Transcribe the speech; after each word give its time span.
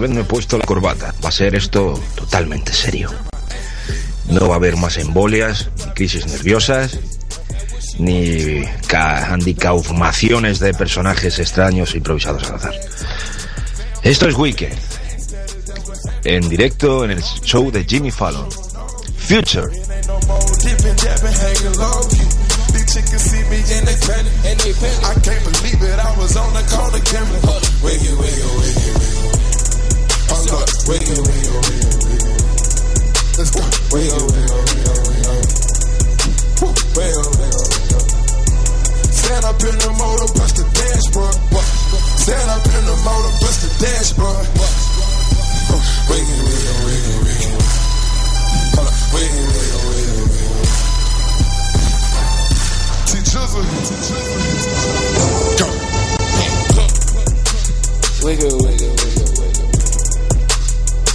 vez 0.00 0.10
me 0.10 0.22
he 0.22 0.24
puesto 0.24 0.58
la 0.58 0.64
corbata. 0.64 1.14
Va 1.24 1.28
a 1.28 1.32
ser 1.32 1.54
esto 1.54 2.00
totalmente 2.14 2.72
serio. 2.72 3.10
No 4.28 4.48
va 4.48 4.54
a 4.54 4.56
haber 4.58 4.76
más 4.76 4.96
embolias, 4.96 5.68
ni 5.86 5.92
crisis 5.92 6.26
nerviosas, 6.26 6.98
ni 7.98 8.62
ca- 8.86 9.26
handicaumaciones 9.32 10.58
de 10.60 10.72
personajes 10.74 11.38
extraños 11.38 11.94
improvisados 11.94 12.44
al 12.48 12.56
azar. 12.56 12.74
Esto 14.02 14.28
es 14.28 14.34
Weekend. 14.36 14.78
En 16.24 16.48
directo 16.48 17.04
en 17.04 17.12
el 17.12 17.22
show 17.22 17.70
de 17.70 17.84
Jimmy 17.84 18.10
Fallon. 18.10 18.48
Future. 19.18 19.68
I 25.02 25.14
can't 25.22 25.44
believe 25.44 25.82
it. 25.82 25.98
I 25.98 26.16
was 26.18 26.36
on 26.36 26.52
the 26.52 26.62
corner 26.70 27.00
wiggle. 27.82 29.39
Hold 30.30 30.46
up, 30.54 30.68
wiggle, 30.86 31.26
wiggle, 31.26 31.58
wiggle, 31.66 31.90
wiggle. 32.06 32.38
Let's 33.34 33.50
go. 33.50 33.66
Wiggle, 33.90 34.30
wiggle, 34.30 34.62
wiggle, 34.62 34.94
wiggle. 35.10 35.42
Wiggle, 36.94 37.34
wiggle, 37.34 37.66
wiggle. 37.66 38.04
Stand 39.10 39.44
up 39.44 39.58
in 39.58 39.74
the 39.74 39.90
motor, 39.98 40.30
bust 40.38 40.54
the 40.54 40.62
dashboard. 40.70 41.34
Stand 42.22 42.46
up 42.46 42.62
in 42.62 42.84
the 42.86 42.94
motor, 43.02 43.32
bust 43.42 43.58
the 43.66 43.70
dashboard. 43.82 44.46
Wiggle, 46.06 46.46
wiggle, 46.46 46.78
wiggle, 46.86 47.26
wiggle. 47.26 47.58
Hold 48.78 48.86
up, 48.86 48.94
wiggle, 49.10 49.50
wiggle, 49.50 49.82
wiggle, 49.90 50.30
wiggle. 50.30 50.62
T-Jizzle, 53.10 53.66
Go. 55.58 55.66
Wiggle, 58.24 58.58
wiggle. 58.62 58.99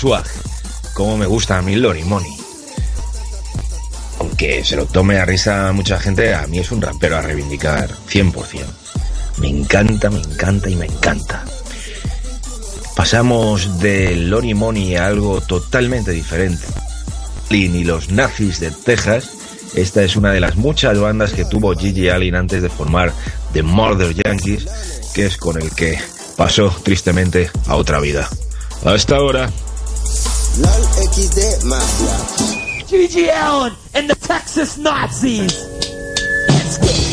Swag. 0.00 0.24
Como 0.94 1.18
me 1.18 1.26
gusta 1.26 1.58
a 1.58 1.62
mí 1.62 1.76
Lori 1.76 2.04
Money. 2.04 2.34
Aunque 4.18 4.64
se 4.64 4.76
lo 4.76 4.86
tome 4.86 5.18
a 5.18 5.26
risa 5.26 5.70
mucha 5.72 6.00
gente, 6.00 6.34
a 6.34 6.46
mí 6.46 6.58
es 6.58 6.72
un 6.72 6.80
rapero 6.80 7.18
a 7.18 7.20
reivindicar 7.20 7.90
100%. 8.08 8.64
Me 9.38 9.48
encanta, 9.48 10.08
me 10.08 10.20
encanta 10.20 10.70
y 10.70 10.76
me 10.76 10.86
encanta. 10.86 11.44
Pasamos 12.96 13.80
de 13.80 14.16
Lori 14.16 14.54
Money 14.54 14.96
a 14.96 15.06
algo 15.06 15.42
totalmente 15.42 16.12
diferente. 16.12 16.66
Lin 17.50 17.76
y 17.76 17.84
los 17.84 18.10
nazis 18.10 18.58
de 18.60 18.70
Texas. 18.70 19.30
Esta 19.74 20.02
es 20.02 20.16
una 20.16 20.32
de 20.32 20.40
las 20.40 20.56
muchas 20.56 20.98
bandas 20.98 21.34
que 21.34 21.44
tuvo 21.44 21.74
Gigi 21.74 22.08
Allen 22.08 22.36
antes 22.36 22.62
de 22.62 22.70
formar 22.70 23.12
The 23.52 23.62
Murder 23.62 24.14
Yankees, 24.14 24.66
que 25.14 25.26
es 25.26 25.36
con 25.36 25.60
el 25.60 25.70
que 25.74 25.98
pasó 26.36 26.74
tristemente 26.82 27.50
a 27.66 27.76
otra 27.76 28.00
vida. 28.00 28.28
Hasta 28.84 29.16
ahora. 29.16 29.50
LOL 30.60 30.84
XD 31.08 31.64
Mafia. 31.64 32.16
GG 32.84 33.28
Allen 33.28 33.72
and 33.94 34.10
the 34.10 34.14
Texas 34.14 34.76
Nazis. 34.76 35.64
Let's 36.48 36.76
get 36.76 37.09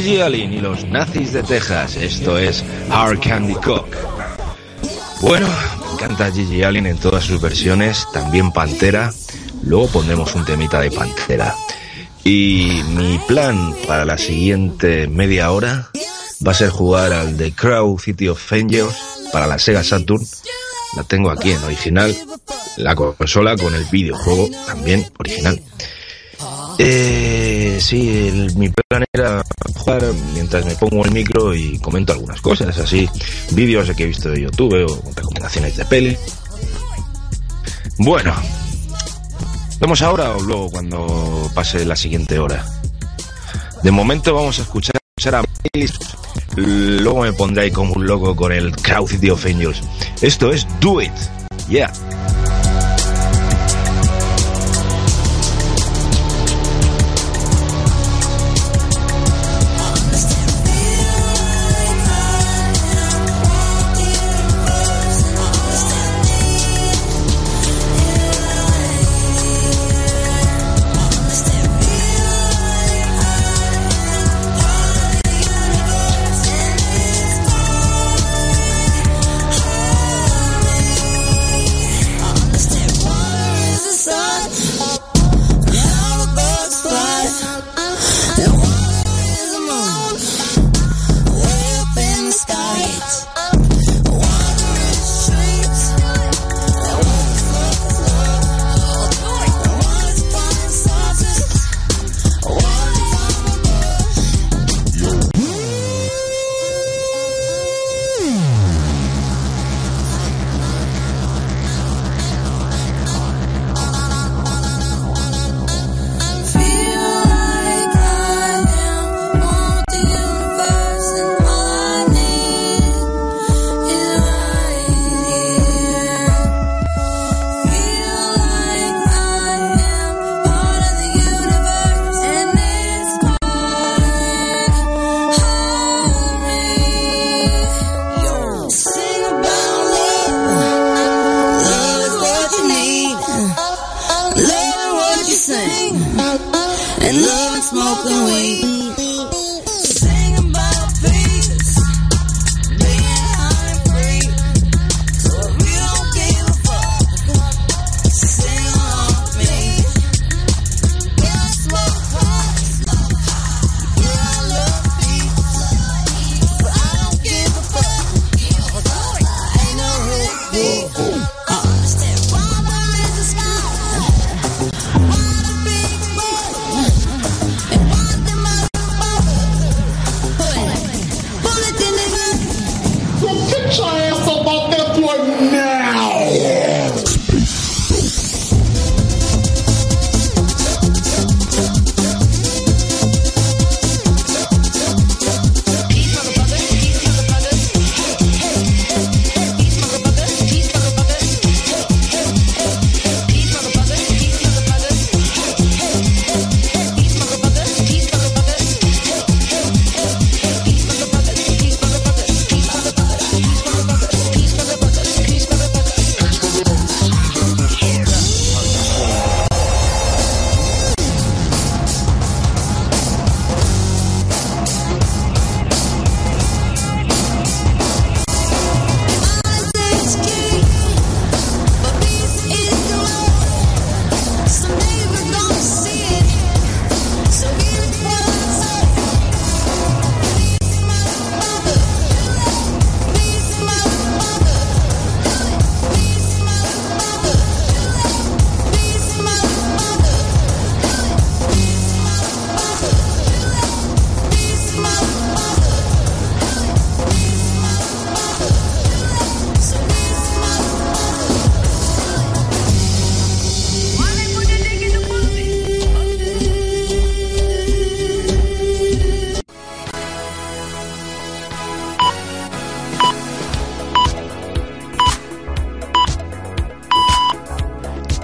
Gigi 0.00 0.20
Allen 0.20 0.52
y 0.52 0.60
los 0.60 0.84
nazis 0.84 1.32
de 1.32 1.42
Texas. 1.42 1.96
Esto 1.96 2.38
es 2.38 2.64
Hard 2.88 3.18
Candy 3.18 3.54
Cock. 3.54 3.88
Bueno, 5.20 5.48
me 5.48 5.92
encanta 5.94 6.30
Gigi 6.30 6.62
Allen 6.62 6.86
en 6.86 6.98
todas 6.98 7.24
sus 7.24 7.40
versiones, 7.40 8.06
también 8.12 8.52
Pantera. 8.52 9.12
Luego 9.64 9.88
pondremos 9.88 10.32
un 10.36 10.44
temita 10.44 10.80
de 10.80 10.92
Pantera. 10.92 11.52
Y 12.22 12.80
mi 12.94 13.18
plan 13.26 13.74
para 13.88 14.04
la 14.04 14.18
siguiente 14.18 15.08
media 15.08 15.50
hora 15.50 15.90
va 16.46 16.52
a 16.52 16.54
ser 16.54 16.70
jugar 16.70 17.12
al 17.12 17.36
The 17.36 17.50
Crow 17.50 17.98
City 17.98 18.28
of 18.28 18.52
Angels 18.52 18.94
para 19.32 19.48
la 19.48 19.58
Sega 19.58 19.82
Saturn. 19.82 20.24
La 20.96 21.02
tengo 21.02 21.28
aquí 21.28 21.50
en 21.50 21.64
original, 21.64 22.16
la 22.76 22.94
consola 22.94 23.56
con 23.56 23.74
el 23.74 23.84
videojuego 23.86 24.48
también 24.64 25.10
original. 25.18 25.60
Eh, 26.78 27.47
sí, 27.80 28.50
mi 28.56 28.68
plan 28.68 29.04
era 29.12 29.42
jugar 29.74 30.02
mientras 30.34 30.64
me 30.64 30.74
pongo 30.74 31.04
el 31.04 31.12
micro 31.12 31.54
y 31.54 31.78
comento 31.78 32.12
algunas 32.12 32.40
cosas, 32.40 32.78
así, 32.78 33.08
vídeos 33.52 33.90
que 33.92 34.04
he 34.04 34.06
visto 34.06 34.30
de 34.30 34.42
YouTube 34.42 34.86
o 34.88 35.12
recomendaciones 35.14 35.76
de 35.76 35.84
peli. 35.84 36.16
Bueno, 37.98 38.34
¿vamos 39.80 40.02
ahora 40.02 40.36
o 40.36 40.40
luego 40.40 40.70
cuando 40.70 41.50
pase 41.54 41.84
la 41.84 41.96
siguiente 41.96 42.38
hora? 42.38 42.64
De 43.82 43.90
momento 43.90 44.34
vamos 44.34 44.58
a 44.58 44.62
escuchar 44.62 44.96
a 45.34 45.42
Cyrus. 45.72 45.98
luego 46.56 47.22
me 47.22 47.32
pondré 47.32 47.64
ahí 47.64 47.70
como 47.70 47.94
un 47.94 48.06
loco 48.06 48.34
con 48.34 48.52
el 48.52 48.74
Crowd 48.76 49.08
City 49.08 49.30
of 49.30 49.44
Angels. 49.44 49.82
Esto 50.20 50.52
es 50.52 50.66
Do 50.80 51.00
It, 51.00 51.12
yeah. 51.68 51.92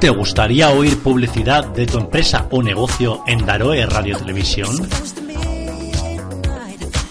¿Te 0.04 0.10
gustaría 0.10 0.68
oír 0.68 0.98
publicidad 0.98 1.64
de 1.68 1.86
tu 1.86 1.96
empresa 1.96 2.46
o 2.50 2.62
negocio 2.62 3.22
en 3.26 3.46
Daroe 3.46 3.86
Radio 3.86 4.18
Televisión? 4.18 4.86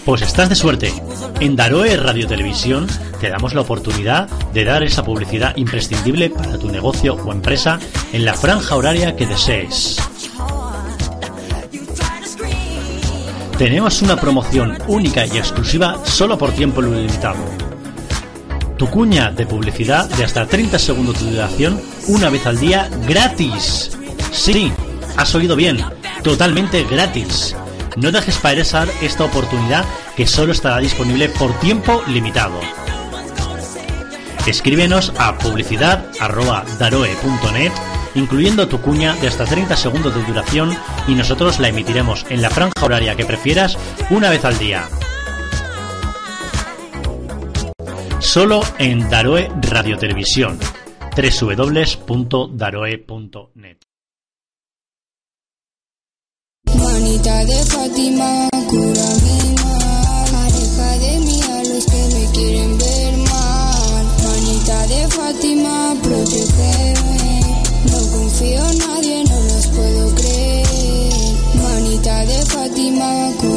Pues 0.06 0.22
estás 0.22 0.50
de 0.50 0.54
suerte. 0.54 0.94
En 1.40 1.56
Daroe 1.56 1.98
Radio 1.98 2.28
Televisión 2.28 2.86
te 3.20 3.32
damos 3.32 3.56
la 3.56 3.62
oportunidad 3.62 4.30
de 4.54 4.64
dar 4.64 4.84
esa 4.84 5.04
publicidad 5.04 5.58
imprescindible 5.58 6.30
para 6.30 6.60
tu 6.60 6.70
negocio 6.70 7.16
o 7.16 7.32
empresa 7.32 7.80
en 8.12 8.26
la 8.26 8.36
franja 8.36 8.76
horaria 8.76 9.16
que 9.16 9.26
desees. 9.26 9.98
Tenemos 13.58 14.04
una 14.04 14.18
promoción 14.18 14.78
única 14.88 15.26
y 15.26 15.40
exclusiva 15.40 16.06
solo 16.06 16.38
por 16.38 16.52
tiempo 16.52 16.80
limitado. 16.80 17.44
Tu 18.78 18.88
cuña 18.88 19.32
de 19.32 19.48
publicidad 19.48 20.08
de 20.12 20.26
hasta 20.26 20.46
30 20.46 20.78
segundos 20.78 21.20
de 21.24 21.32
duración 21.32 21.82
una 22.08 22.30
vez 22.30 22.46
al 22.46 22.60
día 22.60 22.90
gratis. 23.08 23.98
Sí, 24.32 24.72
has 25.18 25.34
oído 25.36 25.56
bien, 25.56 25.84
totalmente 26.24 26.84
gratis. 26.84 27.56
No 27.96 28.12
dejes 28.12 28.38
pasar 28.38 28.90
esta 29.02 29.24
oportunidad 29.26 29.86
que 30.16 30.28
solo 30.28 30.52
estará 30.52 30.78
disponible 30.80 31.30
por 31.30 31.54
tiempo 31.60 32.04
limitado. 32.08 32.60
Escríbenos 34.46 35.14
a 35.18 35.38
publicidad.daroe.net 35.38 37.72
incluyendo 38.16 38.68
tu 38.68 38.80
cuña 38.80 39.16
de 39.16 39.28
hasta 39.28 39.46
30 39.46 39.76
segundos 39.76 40.14
de 40.14 40.22
duración 40.24 40.78
y 41.08 41.16
nosotros 41.16 41.60
la 41.60 41.70
emitiremos 41.70 42.28
en 42.30 42.44
la 42.44 42.52
franja 42.52 42.86
horaria 42.86 43.16
que 43.16 43.26
prefieras 43.26 43.76
una 44.10 44.30
vez 44.30 44.46
al 44.46 44.60
día. 44.60 44.88
Solo 48.20 48.62
en 48.78 49.10
Daroe 49.10 49.50
Radio 49.70 49.98
Televisión 49.98 50.60
www.daroe.net 51.16 53.78
Manita 56.66 57.46
de 57.46 57.64
Fátima, 57.66 58.50
cura 58.70 59.10
mi 59.24 59.38
mal. 59.62 60.36
Aleja 60.44 60.90
de 60.98 61.14
mí 61.20 61.38
a 61.42 61.64
los 61.70 61.84
que 61.86 62.02
me 62.14 62.24
quieren 62.34 62.78
ver 62.78 63.18
mal. 63.18 64.06
Manita 64.26 64.88
de 64.88 65.08
Fátima, 65.10 65.76
protégeme. 66.02 67.42
No 67.92 68.00
confío 68.18 68.62
en 68.72 68.78
nadie, 68.80 69.24
no 69.30 69.38
los 69.52 69.66
puedo 69.68 70.04
creer. 70.16 71.14
Manita 71.62 72.26
de 72.26 72.40
Fátima, 72.46 73.10
cura 73.40 73.53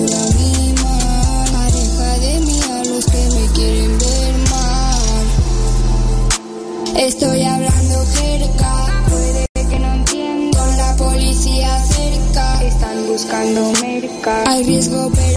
Estoy 6.99 7.43
hablando 7.43 8.07
cerca, 8.07 9.05
puede 9.09 9.47
que 9.69 9.79
no 9.79 9.93
entiendo. 9.93 10.59
Con 10.59 10.77
la 10.79 10.97
policía 10.97 11.85
cerca, 11.85 12.63
están 12.65 13.07
buscando 13.07 13.73
merca. 13.83 14.45
Hay 14.47 14.65
riesgo, 14.65 15.11
pero 15.15 15.37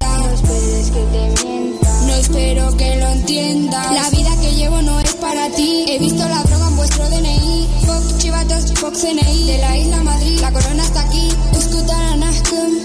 no 0.00 0.30
esperes 0.30 0.90
que 0.90 1.00
te 1.00 1.44
mienta. 1.44 2.00
No 2.06 2.14
espero 2.14 2.76
que 2.78 2.96
lo 2.96 3.06
entienda. 3.08 3.92
La 3.92 4.10
vida 4.10 4.30
que 4.40 4.54
llevo 4.54 4.80
no 4.80 4.98
es 5.00 5.14
para 5.14 5.50
ti. 5.50 5.84
He 5.88 5.98
visto 5.98 6.26
la 6.26 6.42
droga 6.44 6.68
en 6.68 6.76
vuestro 6.76 7.08
DNI. 7.10 7.68
Fuck 7.84 8.18
chivatos, 8.18 8.72
fuck 8.74 8.94
CNI. 8.94 9.44
De 9.44 9.58
la 9.58 9.76
isla 9.76 10.02
Madrid, 10.02 10.40
la 10.40 10.52
corona 10.52 10.82
está 10.82 11.00
aquí. 11.02 11.28
Escutaranaskun. 11.52 12.78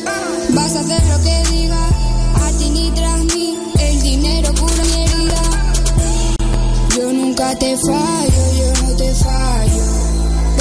Vas 0.50 0.76
a 0.76 0.80
hacer 0.82 1.04
lo 1.06 1.24
que 1.24 1.44
diga. 1.52 1.93
Te 7.56 7.78
fallo, 7.78 8.44
yo 8.58 8.84
no 8.84 8.96
te 8.96 9.14
fallo. 9.14 9.84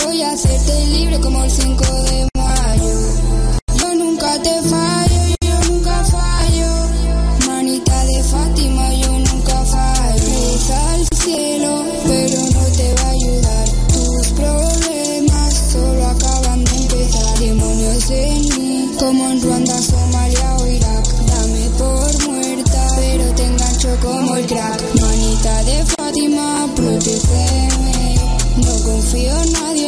Voy 0.05 0.23
a 0.23 0.33
hacerte 0.33 0.87
libre 0.87 1.21
como 1.21 1.45
el 1.45 1.51
5 1.51 1.85
de 1.85 2.29
mayo. 2.37 2.95
Yo 3.79 3.95
nunca 3.95 4.43
te 4.43 4.63
fallo, 4.63 5.37
yo 5.41 5.73
nunca 5.73 6.05
fallo. 6.05 7.47
Manita 7.47 8.05
de 8.05 8.23
Fátima, 8.25 8.95
yo 8.95 9.19
nunca 9.19 9.65
fallo. 9.65 10.25
Reza 10.29 10.93
al 10.95 11.09
cielo, 11.17 11.85
pero 12.05 12.41
no 12.41 12.65
te 12.77 12.95
va 12.95 13.03
a 13.03 13.11
ayudar. 13.11 13.69
Tus 13.93 14.27
problemas 14.29 15.55
solo 15.73 16.07
acaban 16.07 16.65
de 16.65 16.77
empezar. 16.77 17.39
Demonios 17.39 18.11
en 18.11 18.41
mí, 18.43 18.97
como 18.99 19.31
en 19.31 19.43
Ruanda, 19.43 19.81
Somalia 19.81 20.57
o 20.57 20.67
Irak. 20.67 21.07
Dame 21.27 21.71
por 21.79 22.29
muerta, 22.29 22.87
pero 22.97 23.35
te 23.35 23.45
engancho 23.45 23.97
como 24.03 24.37
el 24.37 24.47
crack. 24.47 25.02
No 27.05 28.75
confío 28.85 29.37
en 29.43 29.53
nadie, 29.53 29.82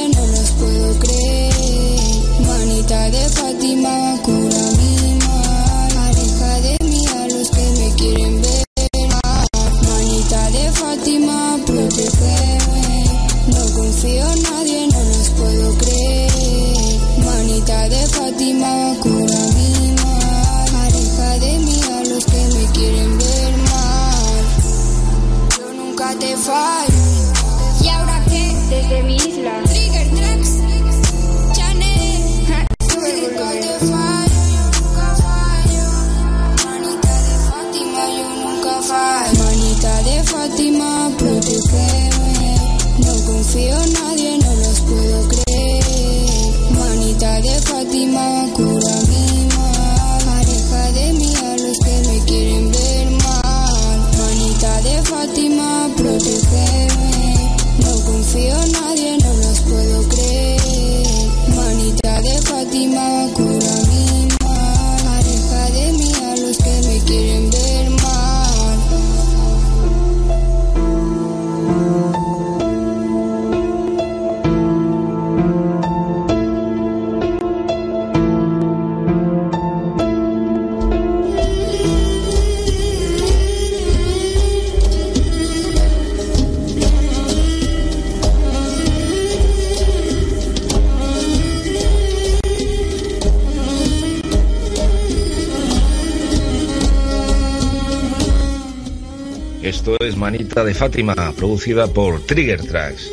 De 100.45 100.75
Fátima, 100.75 101.15
producida 101.37 101.87
por 101.87 102.21
Trigger 102.27 102.63
Tracks. 102.63 103.11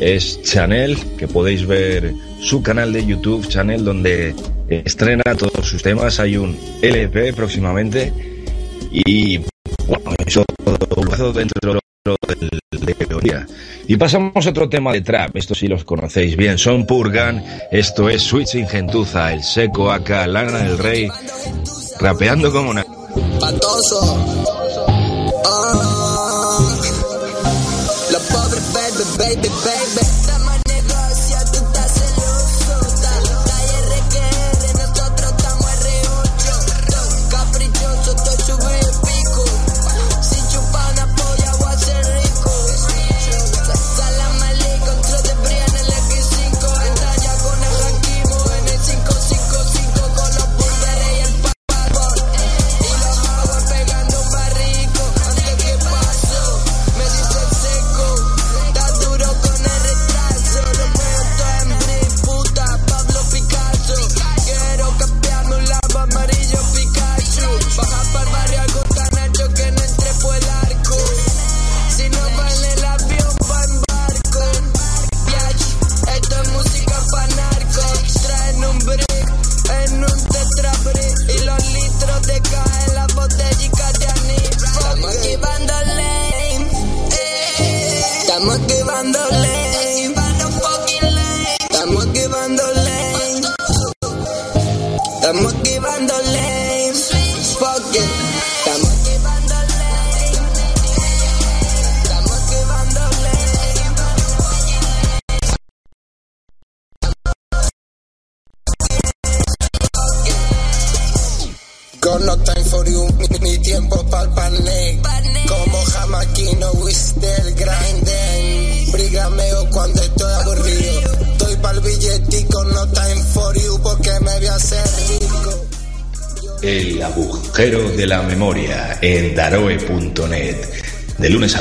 Es 0.00 0.42
Chanel, 0.42 0.98
que 1.16 1.26
podéis 1.26 1.66
ver 1.66 2.12
su 2.40 2.62
canal 2.62 2.92
de 2.92 3.06
YouTube, 3.06 3.48
Chanel, 3.48 3.84
donde 3.84 4.34
estrena 4.68 5.22
todos 5.38 5.66
sus 5.66 5.82
temas. 5.82 6.20
Hay 6.20 6.36
un 6.36 6.58
LP 6.82 7.32
próximamente. 7.32 8.12
Y 8.90 9.38
bueno, 9.86 10.14
eso 10.26 10.44
dentro 11.32 11.72
de 11.74 11.80
lo 12.04 12.16
de 12.70 12.94
teoría. 12.94 13.46
Y 13.86 13.96
pasamos 13.96 14.46
a 14.46 14.50
otro 14.50 14.68
tema 14.68 14.92
de 14.92 15.00
trap, 15.00 15.36
estos 15.36 15.58
sí 15.58 15.68
los 15.68 15.84
conocéis 15.84 16.36
bien, 16.36 16.58
son 16.58 16.86
Purgan, 16.86 17.44
esto 17.70 18.08
es 18.08 18.22
Switch 18.22 18.56
Ingentuza, 18.56 19.32
el 19.32 19.42
seco 19.42 19.90
acá, 19.90 20.26
Lana 20.26 20.58
del 20.58 20.78
Rey, 20.78 21.08
rapeando 22.00 22.52
como 22.52 22.70
una... 22.70 22.84
Patoso. 23.40 24.44
Ah. 25.44 25.85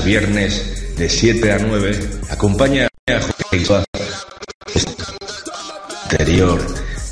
viernes 0.06 0.96
de 0.96 1.10
7 1.10 1.52
a 1.52 1.58
9, 1.58 2.10
acompaña 2.30 2.88
a 3.08 3.20
Jorge 3.20 3.65
interior 6.12 6.62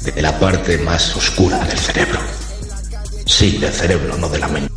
de 0.04 0.22
la 0.22 0.40
parte 0.40 0.78
más 0.78 1.16
oscura 1.16 1.58
del 1.66 1.78
cerebro. 1.78 2.20
Sí, 3.26 3.58
del 3.58 3.74
cerebro, 3.74 4.16
no 4.18 4.30
de 4.30 4.40
la 4.40 4.48
mente. 4.48 4.73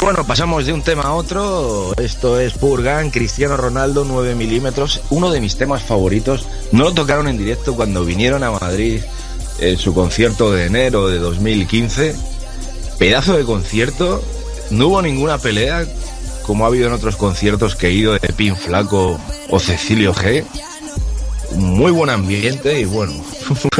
Bueno, 0.00 0.26
pasamos 0.26 0.66
de 0.66 0.72
un 0.72 0.82
tema 0.82 1.04
a 1.04 1.14
otro. 1.14 1.94
Esto 1.96 2.40
es 2.40 2.54
Purgan, 2.54 3.10
Cristiano 3.10 3.56
Ronaldo 3.56 4.04
9 4.04 4.34
milímetros. 4.34 5.00
Uno 5.10 5.30
de 5.30 5.40
mis 5.40 5.56
temas 5.56 5.82
favoritos. 5.82 6.46
No 6.72 6.84
lo 6.84 6.92
tocaron 6.92 7.28
en 7.28 7.38
directo 7.38 7.74
cuando 7.74 8.04
vinieron 8.04 8.42
a 8.42 8.50
Madrid 8.50 9.00
en 9.58 9.78
su 9.78 9.94
concierto 9.94 10.52
de 10.52 10.66
enero 10.66 11.08
de 11.08 11.18
2015. 11.18 12.14
Pedazo 12.98 13.36
de 13.36 13.44
concierto. 13.44 14.22
No 14.70 14.88
hubo 14.88 15.02
ninguna 15.02 15.38
pelea 15.38 15.86
como 16.46 16.64
ha 16.64 16.68
habido 16.68 16.86
en 16.86 16.92
otros 16.92 17.16
conciertos 17.16 17.74
que 17.74 17.88
he 17.88 17.92
ido 17.92 18.12
de 18.12 18.32
Pin 18.32 18.56
Flaco 18.56 19.18
o 19.50 19.58
Cecilio 19.58 20.14
G. 20.14 20.44
Muy 21.56 21.90
buen 21.90 22.10
ambiente 22.10 22.80
y 22.80 22.84
bueno, 22.84 23.12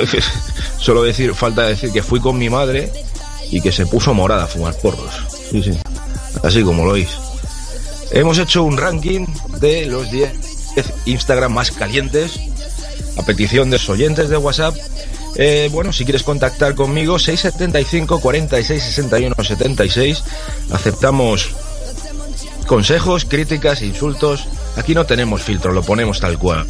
solo 0.79 1.03
decir, 1.03 1.35
falta 1.35 1.63
decir 1.63 1.93
que 1.93 2.03
fui 2.03 2.21
con 2.21 2.39
mi 2.39 2.49
madre 2.49 2.93
y 3.51 3.61
que 3.61 3.73
se 3.73 3.87
puso 3.87 4.15
morada 4.15 4.45
a 4.45 4.47
fumar 4.47 4.75
porros. 4.79 5.15
Sí, 5.51 5.63
sí, 5.63 5.73
así 6.47 6.63
como 6.63 6.85
lo 6.85 6.93
oís. 6.93 7.09
Hemos 8.11 8.39
hecho 8.39 8.63
un 8.63 8.77
ranking 8.77 9.27
de 9.61 9.87
los 9.87 10.11
10 10.11 10.33
Instagram 11.07 11.53
más 11.53 11.71
calientes 11.71 12.39
a 13.17 13.23
petición 13.23 13.71
de 13.71 13.79
los 13.79 13.89
oyentes 13.89 14.29
de 14.29 14.37
WhatsApp. 14.37 14.77
Eh, 15.37 15.69
bueno, 15.73 15.93
si 15.93 16.05
quieres 16.05 16.23
contactar 16.23 16.75
conmigo, 16.75 17.19
675 17.19 18.21
46 18.21 18.83
61 18.83 19.35
76. 19.43 20.25
Aceptamos 20.73 21.51
consejos, 22.67 23.25
críticas, 23.25 23.83
insultos. 23.83 24.47
Aquí 24.77 24.95
no 24.95 25.07
tenemos 25.07 25.43
filtro, 25.43 25.73
lo 25.73 25.83
ponemos 25.83 26.21
tal 26.21 26.39
cual. 26.39 26.67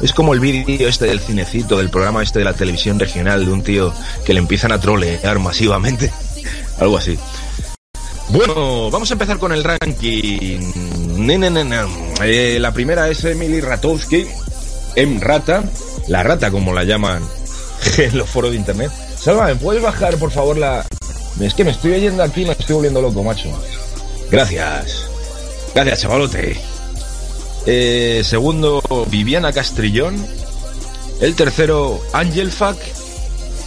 Es 0.00 0.12
como 0.12 0.34
el 0.34 0.40
vídeo 0.40 0.88
este 0.88 1.06
del 1.06 1.20
cinecito, 1.20 1.76
del 1.78 1.90
programa 1.90 2.22
este 2.22 2.40
de 2.40 2.44
la 2.44 2.54
televisión 2.54 2.98
regional, 2.98 3.44
de 3.44 3.52
un 3.52 3.62
tío 3.62 3.92
que 4.24 4.34
le 4.34 4.40
empiezan 4.40 4.72
a 4.72 4.80
trolear 4.80 5.38
masivamente. 5.38 6.12
Algo 6.80 6.98
así. 6.98 7.18
Bueno, 8.32 8.90
vamos 8.90 9.10
a 9.10 9.12
empezar 9.12 9.38
con 9.38 9.52
el 9.52 9.62
ranking. 9.62 10.72
Eh, 12.22 12.56
la 12.58 12.72
primera 12.72 13.10
es 13.10 13.22
Emily 13.24 13.60
Ratowski, 13.60 14.26
Em 14.96 15.20
Rata, 15.20 15.62
la 16.08 16.22
rata 16.22 16.50
como 16.50 16.72
la 16.72 16.84
llaman 16.84 17.22
en 17.98 18.16
los 18.16 18.30
foros 18.30 18.52
de 18.52 18.56
internet. 18.56 18.90
Salva, 19.18 19.48
¿me 19.48 19.56
puedes 19.56 19.82
bajar 19.82 20.16
por 20.16 20.30
favor 20.30 20.56
la... 20.56 20.86
Es 21.40 21.52
que 21.52 21.62
me 21.62 21.72
estoy 21.72 21.92
oyendo 21.92 22.22
aquí, 22.22 22.46
me 22.46 22.52
estoy 22.52 22.76
volviendo 22.76 23.02
loco, 23.02 23.22
macho. 23.22 23.50
Gracias. 24.30 25.06
Gracias, 25.74 26.00
chavalote. 26.00 26.58
Eh, 27.66 28.22
segundo, 28.24 28.82
Viviana 29.10 29.52
Castrillón. 29.52 30.16
El 31.20 31.34
tercero, 31.34 32.00
Angel 32.14 32.50
Fuck. 32.50 32.78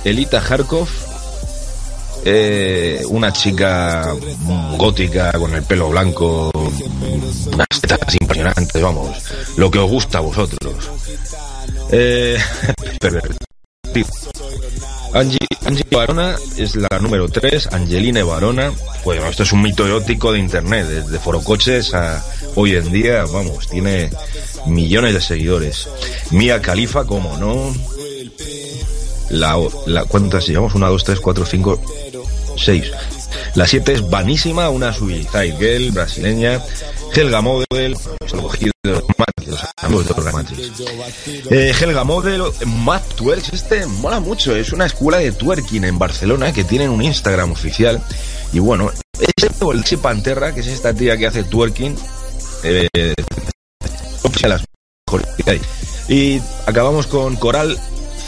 Elita 0.04 0.40
Harkov. 0.40 0.90
Eh, 2.28 3.04
una 3.10 3.32
chica 3.32 4.16
gótica 4.78 5.32
con 5.34 5.54
el 5.54 5.62
pelo 5.62 5.90
blanco, 5.90 6.52
unas 7.54 7.82
tetas 7.82 8.16
impresionantes, 8.20 8.82
vamos, 8.82 9.16
lo 9.58 9.70
que 9.70 9.78
os 9.78 9.90
gusta 9.90 10.18
a 10.18 10.22
vosotros. 10.22 10.90
Eh, 11.92 12.38
pervertido. 13.00 13.46
Angie, 15.14 15.38
Barona 15.92 16.36
es 16.58 16.76
la 16.76 16.90
número 17.00 17.30
3, 17.30 17.70
Angelina 17.72 18.24
Barona. 18.24 18.74
Pues 19.04 19.24
esto 19.24 19.44
es 19.44 19.54
un 19.54 19.62
mito 19.62 19.86
erótico 19.86 20.34
de 20.34 20.40
internet, 20.40 20.88
desde 20.88 21.20
forocoches 21.20 21.94
a 21.94 22.22
hoy 22.56 22.76
en 22.76 22.92
día, 22.92 23.24
vamos, 23.24 23.70
tiene 23.70 24.10
millones 24.66 25.14
de 25.14 25.22
seguidores. 25.22 25.88
Mía 26.32 26.62
Califa, 26.62 27.06
como 27.06 27.38
no. 27.38 27.74
La, 29.30 29.58
¿Cuántas 30.08 30.48
llevamos? 30.48 30.76
Una, 30.76 30.88
dos, 30.88 31.04
tres, 31.04 31.20
cuatro, 31.20 31.46
cinco, 31.46 31.82
seis. 32.58 32.92
La 33.56 33.66
7 33.66 33.94
es 33.94 34.10
Vanísima, 34.10 34.70
una 34.70 34.94
Suicide 34.94 35.56
Girl 35.58 35.92
brasileña. 35.92 36.62
Helga 37.14 37.42
Model, 37.42 37.96
cogido 38.42 38.72
de 38.84 38.92
los 38.92 39.04
amigos 39.78 40.08
de 40.08 40.32
Matrix. 40.32 40.82
Eh, 41.50 41.74
Helga 41.80 42.04
Model, 42.04 42.44
Map 42.66 43.04
Twerks, 43.16 43.54
este 43.54 43.86
mola 43.86 44.20
mucho, 44.20 44.56
es 44.56 44.74
una 44.74 44.86
escuela 44.86 45.20
de 45.20 45.32
twerking 45.32 45.86
en 45.86 45.98
Barcelona 45.98 46.52
que 46.52 46.64
tienen 46.66 46.90
un 46.90 47.02
Instagram 47.02 47.52
oficial. 47.52 48.02
Y 48.52 48.60
bueno, 48.60 48.92
es 49.20 49.36
o 49.62 49.72
el 49.72 49.84
Panterra, 50.00 50.54
que 50.54 50.60
es 50.60 50.68
esta 50.68 50.94
tía 50.94 51.18
que 51.18 51.28
hace 51.28 51.44
twerking. 51.44 51.96
Eh. 52.64 52.88
Y 56.08 56.42
acabamos 56.66 57.08
con 57.08 57.36
Coral 57.36 57.78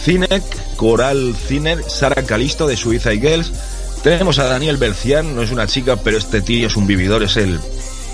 Cinek, 0.04 0.44
Coral 0.78 1.36
Ciner, 1.36 1.84
Sara 1.84 2.24
Calisto 2.24 2.68
de 2.68 2.78
Suicide 2.78 3.20
Girls. 3.20 3.52
Tenemos 4.08 4.40
a 4.40 4.46
Daniel 4.46 4.78
Bercián, 4.78 5.36
no 5.36 5.42
es 5.42 5.52
una 5.52 5.68
chica, 5.68 5.98
pero 5.98 6.18
este 6.18 6.40
tío 6.40 6.68
es 6.68 6.78
un 6.78 6.88
vividor, 6.88 7.24
es 7.24 7.36
el 7.36 7.60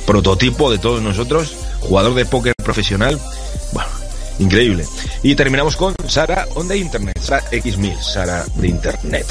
prototipo 0.07 0.71
de 0.71 0.79
todos 0.79 1.03
nosotros, 1.03 1.55
jugador 1.81 2.15
de 2.15 2.25
póker 2.25 2.55
profesional. 2.55 3.19
Bueno, 3.73 3.91
increíble. 4.39 4.87
Y 5.21 5.35
terminamos 5.35 5.75
con 5.75 5.93
Sara 6.07 6.47
on 6.55 6.75
Internet, 6.75 7.19
Sara 7.21 7.47
X1000, 7.51 8.01
Sara 8.01 8.43
de 8.55 8.69
Internet. 8.69 9.27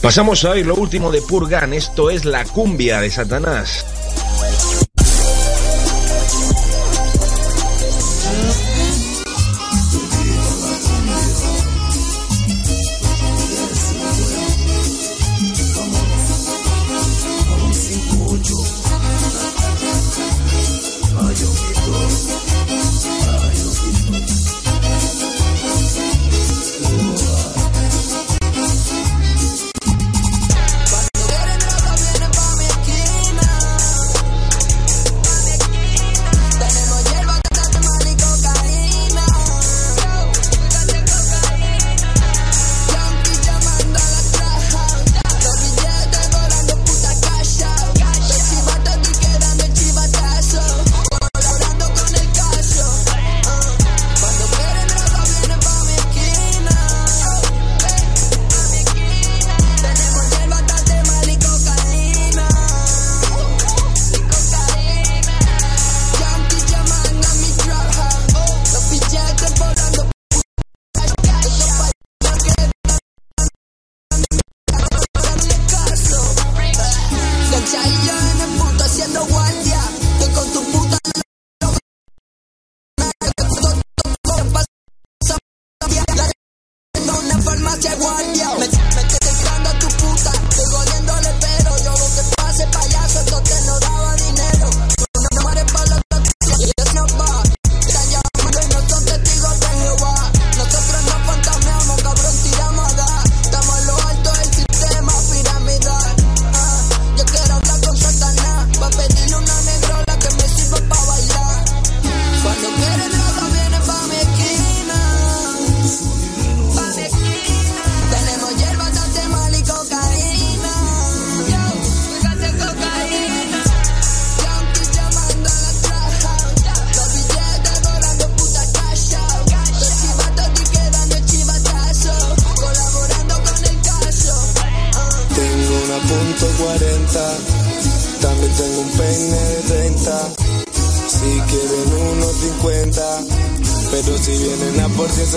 Pasamos 0.00 0.44
a 0.44 0.50
hoy 0.50 0.62
lo 0.62 0.76
último 0.76 1.10
de 1.10 1.20
Purgan, 1.22 1.72
esto 1.72 2.08
es 2.08 2.24
la 2.24 2.44
cumbia 2.44 3.00
de 3.00 3.10
Satanás. 3.10 3.84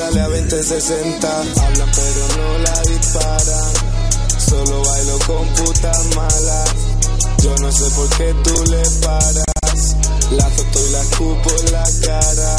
A 0.06 0.12
por 0.12 0.14
100 0.14 0.14
sale 0.14 0.22
a 0.22 0.28
20, 0.28 0.64
60. 0.64 1.42
Hablan 1.42 1.92
pero 1.96 2.28
no 2.38 2.58
la 2.60 2.82
disparan. 2.82 3.74
Solo 4.50 4.84
bailo 4.84 5.20
con 5.28 5.48
putas 5.56 6.06
malas. 6.16 6.70
Yo 7.42 7.56
no 7.58 7.72
sé 7.72 7.90
por 7.92 8.10
qué 8.18 8.34
tú 8.44 8.64
le 8.72 8.84
paras. 9.02 9.96
La 10.32 10.46
foto 10.50 10.80
y 10.88 10.92
la 10.92 11.02
escupo 11.02 11.50
en 11.60 11.72
la 11.72 11.84
cara. 12.06 12.56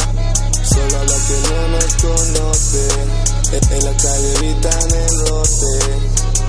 Solo 0.65 0.99
a 1.01 1.05
los 1.05 1.23
que 1.23 1.37
no 1.49 1.69
nos 1.69 1.95
conocen. 2.03 3.07
En- 3.53 3.73
En 3.77 3.85
la 3.85 3.93
calle 3.97 4.35
evitan 4.37 4.95
el 4.95 5.27
roce. 5.29 5.79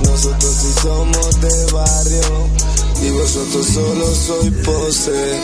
Nosotros 0.04 0.56
sí 0.62 0.74
somos 0.82 1.42
de 1.42 1.66
barrio. 1.72 2.48
Y 3.04 3.10
vosotros 3.12 3.68
solo 3.68 4.16
soy 4.16 4.50
pose. 4.52 5.40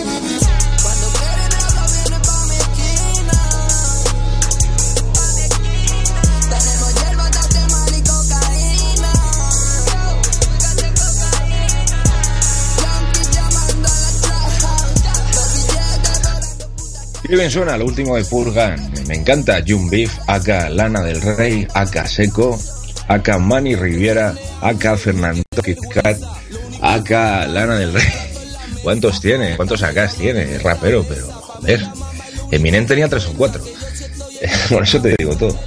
Bien 17.30 17.52
suena 17.52 17.78
lo 17.78 17.86
último 17.86 18.16
de 18.16 18.26
Purgan. 18.26 18.92
Me 19.08 19.16
encanta 19.16 19.64
Jun 19.66 19.90
Beef, 19.90 20.14
acá 20.28 20.70
Lana 20.70 21.02
del 21.02 21.22
Rey, 21.22 21.68
acá 21.74 22.06
Seco, 22.06 22.60
acá 23.08 23.38
Manny 23.38 23.76
Riviera, 23.76 24.34
acá 24.62 24.98
Fernando 24.98 25.44
Kit 25.64 25.80
Kat, 25.94 26.20
acá 26.82 27.48
Lana 27.48 27.78
del 27.78 27.94
Rey. 27.94 28.04
¿Cuántos 28.84 29.22
tiene? 29.22 29.56
¿Cuántos 29.56 29.82
acás 29.84 30.16
tiene? 30.16 30.58
Rapero, 30.60 31.06
pero 31.08 31.28
joder. 31.32 31.82
Eminem 32.52 32.86
tenía 32.86 33.08
tres 33.08 33.26
o 33.26 33.34
cuatro. 33.34 33.64
Por 34.70 34.84
eso 34.84 35.02
te 35.02 35.16
digo 35.18 35.36
todo. 35.38 35.58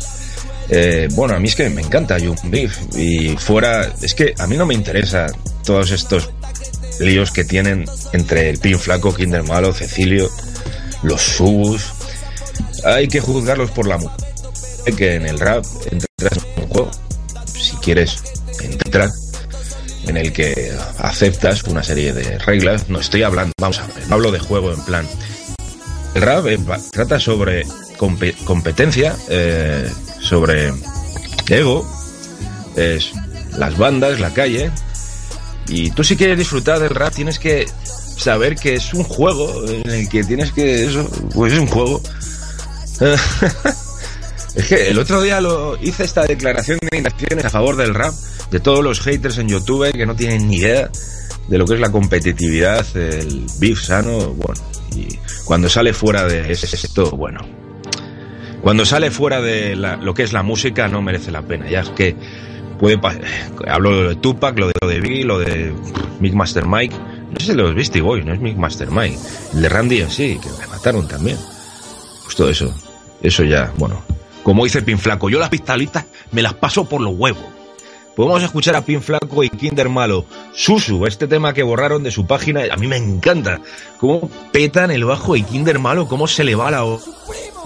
Eh, 0.69 1.09
bueno, 1.13 1.35
a 1.35 1.39
mí 1.39 1.49
es 1.49 1.57
que 1.57 1.71
me 1.71 1.81
encanta 1.81 2.19
Jun 2.19 2.37
Beef. 2.45 2.77
Y 2.97 3.37
fuera. 3.37 3.93
Es 4.03 4.15
que 4.15 4.35
a 4.39 4.47
mí 4.47 4.57
no 4.57 4.67
me 4.67 4.75
interesa 4.75 5.27
todos 5.65 5.91
estos 5.91 6.31
líos 7.01 7.31
que 7.31 7.45
tienen 7.45 7.85
entre 8.13 8.51
el 8.51 8.59
Pin 8.59 8.79
Flaco, 8.79 9.15
Kinder 9.15 9.43
Malo, 9.43 9.73
Cecilio, 9.73 10.31
los 11.07 11.23
subs. 11.23 11.93
Hay 12.85 13.09
que 13.09 13.21
juzgarlos 13.21 13.71
por 13.71 13.87
la 13.87 13.97
música. 13.99 14.17
Que 14.97 15.15
en 15.17 15.27
el 15.27 15.39
rap 15.41 15.65
entras 15.91 16.45
en 16.57 16.63
un 16.63 16.69
juego, 16.69 16.91
si 17.53 17.75
quieres 17.77 18.23
entrar, 18.61 19.11
en 20.07 20.17
el 20.17 20.33
que 20.33 20.73
aceptas 20.99 21.65
una 21.65 21.83
serie 21.83 22.13
de 22.13 22.39
reglas. 22.39 22.89
No 22.89 23.01
estoy 23.01 23.25
hablando, 23.25 23.53
vamos 23.61 23.81
a 23.81 23.87
ver, 23.89 24.07
no 24.09 24.15
hablo 24.15 24.31
de 24.31 24.39
juego 24.39 24.73
en 24.73 24.81
plan. 24.85 25.09
El 26.15 26.23
rap 26.23 26.45
trata 26.93 27.19
sobre 27.19 27.67
compe- 27.99 28.37
competencia, 28.45 29.17
eh, 29.29 29.91
sobre 30.21 30.73
ego, 31.49 31.85
es 32.77 33.11
las 33.59 33.77
bandas, 33.77 34.21
la 34.21 34.33
calle. 34.33 34.71
Y 35.69 35.91
tú 35.91 36.05
si 36.05 36.17
quieres 36.17 36.39
disfrutar 36.39 36.79
del 36.79 36.91
rap 36.91 37.13
tienes 37.13 37.41
que 37.41 37.67
saber 38.17 38.57
que 38.57 38.75
es 38.75 38.93
un 38.95 39.05
juego 39.05 39.65
en 39.69 39.89
el 39.91 40.09
que 40.09 40.25
tienes 40.25 40.53
que 40.53 40.85
eso, 40.87 41.09
pues 41.35 41.53
es 41.53 41.59
un 41.59 41.67
juego. 41.67 42.01
es 44.55 44.67
que 44.69 44.89
el 44.89 44.99
otro 44.99 45.21
día 45.23 45.41
lo 45.41 45.77
hice 45.83 46.05
esta 46.05 46.25
declaración 46.25 46.79
de 46.91 46.97
intenciones 46.99 47.45
a 47.45 47.51
favor 47.51 47.77
del 47.77 47.95
rap 47.95 48.15
de 48.51 48.61
todos 48.61 48.83
los 48.83 49.01
haters 49.01 49.39
en 49.39 49.49
YouTube 49.49 49.93
que 49.93 50.07
no 50.07 50.15
tienen 50.17 50.49
ni 50.49 50.57
idea 50.57 50.91
de 51.49 51.59
lo 51.59 51.67
que 51.67 51.75
es 51.75 51.81
la 51.81 51.93
competitividad, 51.93 52.85
el 52.97 53.47
beef 53.61 53.81
sano, 53.81 54.35
bueno, 54.35 54.61
y 54.97 55.19
cuando 55.45 55.69
sale 55.69 55.93
fuera 55.93 56.25
de 56.25 56.51
esto, 56.51 57.11
bueno, 57.13 57.41
cuando 58.63 58.85
sale 58.85 59.11
fuera 59.13 59.41
de 59.41 59.77
la- 59.77 59.97
lo 59.97 60.13
que 60.15 60.25
es 60.25 60.33
la 60.33 60.43
música 60.43 60.89
no 60.89 61.03
merece 61.03 61.31
la 61.31 61.43
pena, 61.43 61.71
ya 61.71 61.81
es 61.81 61.91
que 61.91 62.17
puede 62.81 62.99
hablo 63.69 64.09
de 64.09 64.17
Tupac, 64.17 64.59
lo 64.59 64.67
de, 64.69 64.73
lo 64.81 64.89
de 64.89 65.01
Biggie, 65.01 65.25
lo 65.25 65.39
de 65.39 65.73
Mick 66.19 66.35
Master 66.35 66.67
Mike, 66.67 66.97
no 67.39 67.45
sé 67.45 67.55
los 67.55 67.75
Beastie 67.75 68.01
Boys, 68.01 68.25
no 68.25 68.33
es 68.33 68.41
Mick 68.41 68.57
Master 68.57 68.91
Mike, 68.91 69.19
el 69.55 69.63
de 69.63 69.69
Randy 69.69 70.05
sí, 70.09 70.39
que 70.43 70.49
me 70.59 70.67
mataron 70.69 71.07
también, 71.07 71.39
pues 72.25 72.35
todo 72.35 72.49
eso, 72.49 72.75
eso 73.23 73.45
ya, 73.45 73.73
bueno, 73.77 74.03
como 74.43 74.65
dice 74.65 74.83
Pin 74.83 74.99
Flaco, 74.99 75.29
yo 75.29 75.39
las 75.39 75.49
pistolitas 75.49 76.05
me 76.33 76.43
las 76.43 76.55
paso 76.55 76.89
por 76.89 77.01
los 77.01 77.15
huevos. 77.17 77.45
Podemos 78.15 78.43
escuchar 78.43 78.77
a 78.77 78.81
Pin 78.81 79.03
Flaco 79.03 79.45
y 79.45 79.51
Kinder 79.51 79.91
Malo, 79.91 80.25
Susu, 80.55 81.05
este 81.05 81.29
tema 81.29 81.53
que 81.53 81.63
borraron 81.63 82.03
de 82.03 82.11
su 82.11 82.27
página, 82.27 82.63
a 82.71 82.77
mí 82.77 82.87
me 82.87 82.97
encanta. 82.97 83.61
Cómo 83.99 84.31
petan 84.53 84.91
el 84.91 85.05
bajo 85.05 85.37
y 85.37 85.43
Kinder 85.43 85.79
Malo, 85.79 86.09
cómo 86.09 86.27
se 86.27 86.43
le 86.43 86.55
va 86.55 86.71
la 86.71 86.81
voz. 86.81 87.11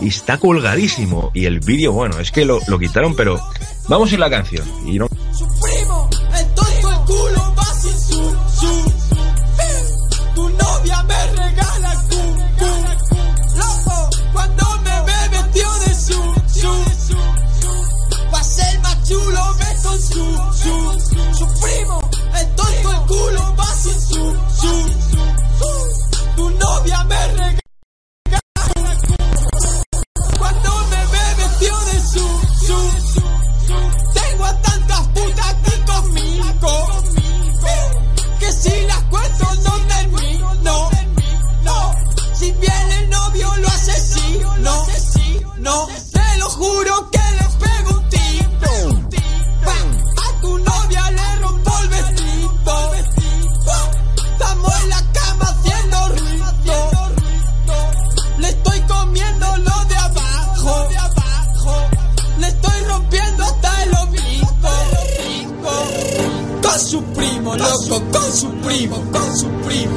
Y 0.01 0.09
está 0.09 0.39
colgadísimo. 0.39 1.31
Y 1.35 1.45
el 1.45 1.61
vídeo, 1.61 1.93
bueno, 1.93 2.19
es 2.19 2.33
que 2.33 2.45
lo, 2.45 2.59
lo 2.67 2.81
quitaron, 2.81 3.15
pero 3.15 3.41
vamos 3.89 4.13
en 4.13 4.19
la 4.19 4.29
canción. 4.29 4.67
Y 4.87 4.99
no, 4.99 5.07
si 38.53 38.87
las 38.87 39.03
cuento 39.05 39.55
no 45.61 46.00
Con 66.71 66.81
su 66.81 67.03
primo, 67.03 67.57
loco, 67.57 68.03
con 68.13 68.33
su 68.33 68.49
primo, 68.61 68.97
con 69.11 69.37
su 69.37 69.49
primo. 69.67 69.93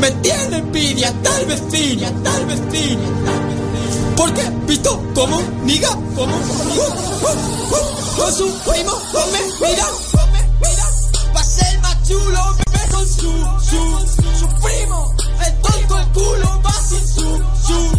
Me 0.00 0.10
tiene 0.22 0.56
envidia 0.58 1.12
tal 1.22 1.46
vecino, 1.46 2.10
tal 2.22 2.46
vecino 2.46 3.54
porque 4.16 4.42
visto 4.66 5.02
como 5.14 5.36
un 5.36 5.66
niga, 5.66 5.88
como 5.88 6.36
un 6.36 6.42
uh, 6.42 6.44
uh, 6.44 7.34
uh, 7.70 8.16
con 8.16 8.34
su 8.34 8.46
primo, 8.64 8.92
no 9.12 9.20
me 9.32 9.68
mira, 9.68 9.86
va 11.34 11.40
a 11.40 11.44
ser 11.44 11.80
más 11.80 12.08
chulo, 12.08 12.56
bebé 12.58 12.88
con 12.90 13.06
su, 13.06 13.32
su, 13.70 14.38
su 14.38 14.46
primo, 14.62 15.14
el 15.46 15.60
tonto 15.60 15.98
el 15.98 16.06
culo 16.08 16.62
va 16.64 16.72
sin 16.72 17.06
su, 17.06 17.42
su, 17.66 17.92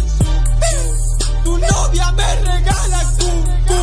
tu 1.44 1.58
novia 1.58 2.12
me 2.12 2.36
regala 2.36 3.02
cu, 3.18 3.26
cu, 3.68 3.74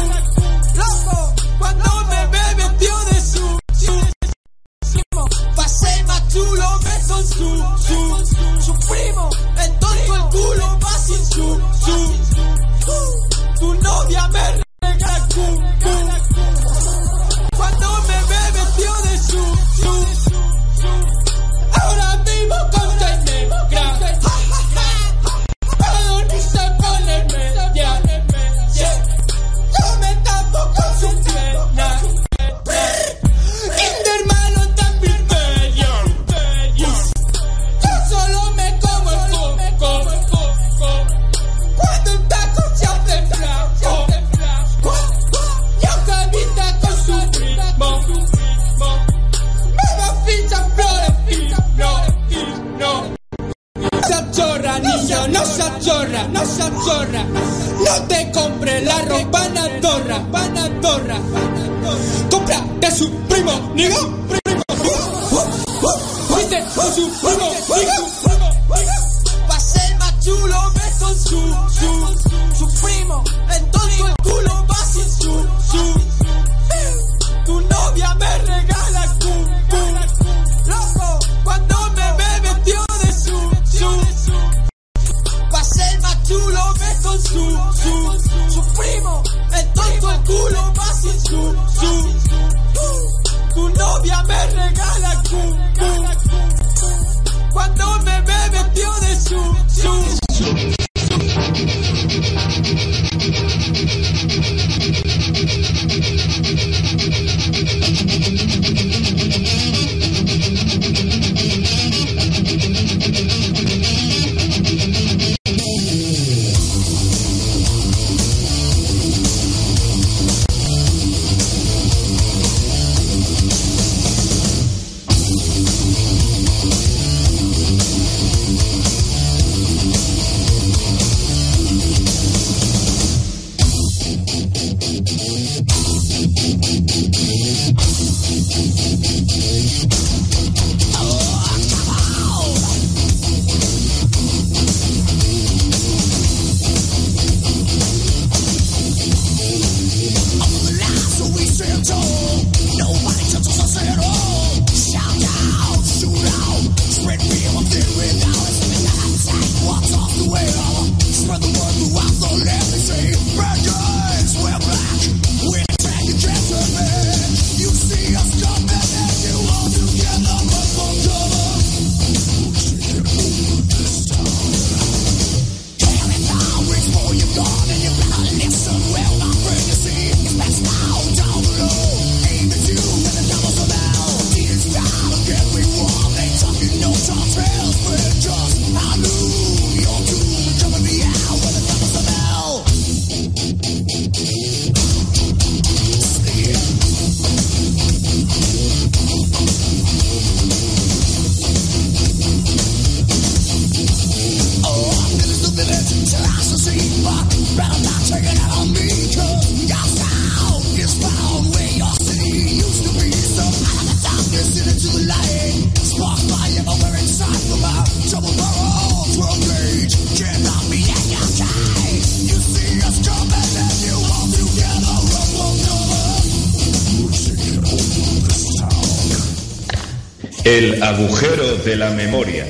agujero 230.83 231.55
de 231.57 231.77
la 231.77 231.91
memoria. 231.91 232.45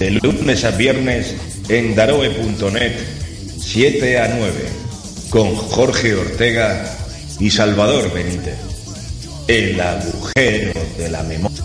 De 0.00 0.10
lunes 0.10 0.64
a 0.64 0.72
viernes 0.72 1.36
en 1.68 1.94
daroe.net 1.94 2.92
7 3.56 4.18
a 4.18 4.34
9 4.36 4.52
con 5.28 5.54
Jorge 5.54 6.14
Ortega 6.14 6.92
y 7.38 7.50
Salvador 7.50 8.12
Benítez. 8.12 8.58
El 9.46 9.80
agujero 9.80 10.72
de 10.98 11.08
la 11.08 11.22
memoria. 11.22 11.62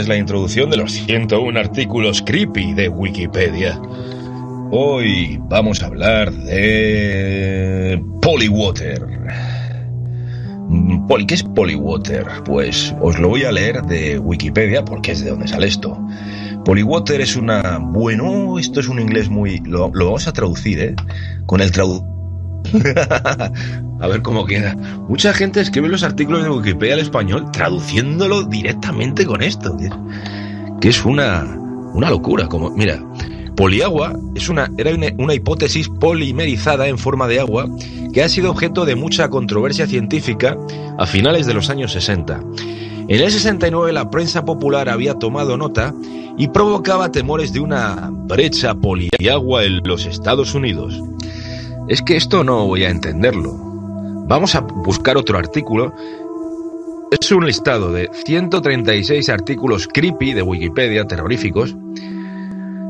Es 0.00 0.08
la 0.08 0.16
introducción 0.16 0.70
de 0.70 0.78
los 0.78 0.92
101 0.92 1.60
artículos 1.60 2.22
creepy 2.22 2.72
de 2.72 2.88
Wikipedia. 2.88 3.78
Hoy 4.70 5.38
vamos 5.42 5.82
a 5.82 5.86
hablar 5.86 6.32
de 6.32 8.02
Polywater. 8.22 9.06
¿Qué 11.28 11.34
es 11.34 11.42
Polywater? 11.42 12.26
Pues 12.46 12.94
os 13.00 13.18
lo 13.18 13.28
voy 13.28 13.44
a 13.44 13.52
leer 13.52 13.82
de 13.82 14.18
Wikipedia 14.18 14.84
porque 14.84 15.12
es 15.12 15.22
de 15.22 15.30
donde 15.30 15.48
sale 15.48 15.66
esto. 15.66 15.98
Polywater 16.64 17.20
es 17.20 17.36
una... 17.36 17.78
Bueno, 17.78 18.58
esto 18.58 18.80
es 18.80 18.88
un 18.88 19.00
inglés 19.00 19.28
muy... 19.28 19.58
Lo, 19.58 19.90
lo 19.92 20.06
vamos 20.06 20.26
a 20.26 20.32
traducir, 20.32 20.80
¿eh? 20.80 20.96
Con 21.44 21.60
el 21.60 21.70
traductor... 21.72 22.08
a 24.00 24.06
ver 24.06 24.22
cómo 24.22 24.46
queda. 24.46 24.74
Mucha 25.08 25.32
gente 25.32 25.60
escribe 25.60 25.88
los 25.88 26.02
artículos 26.02 26.42
de 26.42 26.50
Wikipedia 26.50 26.94
al 26.94 27.00
español 27.00 27.50
traduciéndolo 27.52 28.42
directamente 28.44 29.26
con 29.26 29.42
esto. 29.42 29.76
Que 30.80 30.88
es, 30.88 31.04
una, 31.04 31.44
una 31.92 32.10
locura. 32.10 32.48
Como, 32.48 32.70
mira, 32.70 33.02
poliagua 33.56 34.18
es 34.34 34.48
una, 34.48 34.70
era 34.78 34.90
una 35.18 35.34
hipótesis 35.34 35.88
polimerizada 35.88 36.88
en 36.88 36.98
forma 36.98 37.28
de 37.28 37.40
agua 37.40 37.68
que 38.12 38.22
ha 38.22 38.28
sido 38.28 38.50
objeto 38.50 38.84
de 38.84 38.96
mucha 38.96 39.28
controversia 39.28 39.86
científica 39.86 40.56
a 40.98 41.06
finales 41.06 41.46
de 41.46 41.54
los 41.54 41.70
años 41.70 41.92
60. 41.92 42.40
En 43.08 43.20
el 43.20 43.30
69 43.30 43.92
la 43.92 44.10
prensa 44.10 44.44
popular 44.44 44.88
había 44.88 45.14
tomado 45.14 45.56
nota 45.56 45.94
y 46.38 46.48
provocaba 46.48 47.12
temores 47.12 47.52
de 47.52 47.60
una 47.60 48.10
brecha 48.10 48.74
poliagua 48.74 49.64
en 49.64 49.80
los 49.84 50.06
Estados 50.06 50.54
Unidos. 50.54 51.02
Es 51.88 52.02
que 52.02 52.16
esto 52.16 52.44
no 52.44 52.66
voy 52.66 52.84
a 52.84 52.90
entenderlo. 52.90 53.69
Vamos 54.30 54.54
a 54.54 54.60
buscar 54.60 55.16
otro 55.16 55.36
artículo. 55.36 55.92
Es 57.10 57.32
un 57.32 57.44
listado 57.44 57.90
de 57.90 58.08
136 58.12 59.28
artículos 59.28 59.88
creepy 59.92 60.34
de 60.34 60.42
Wikipedia, 60.42 61.04
terroríficos. 61.04 61.74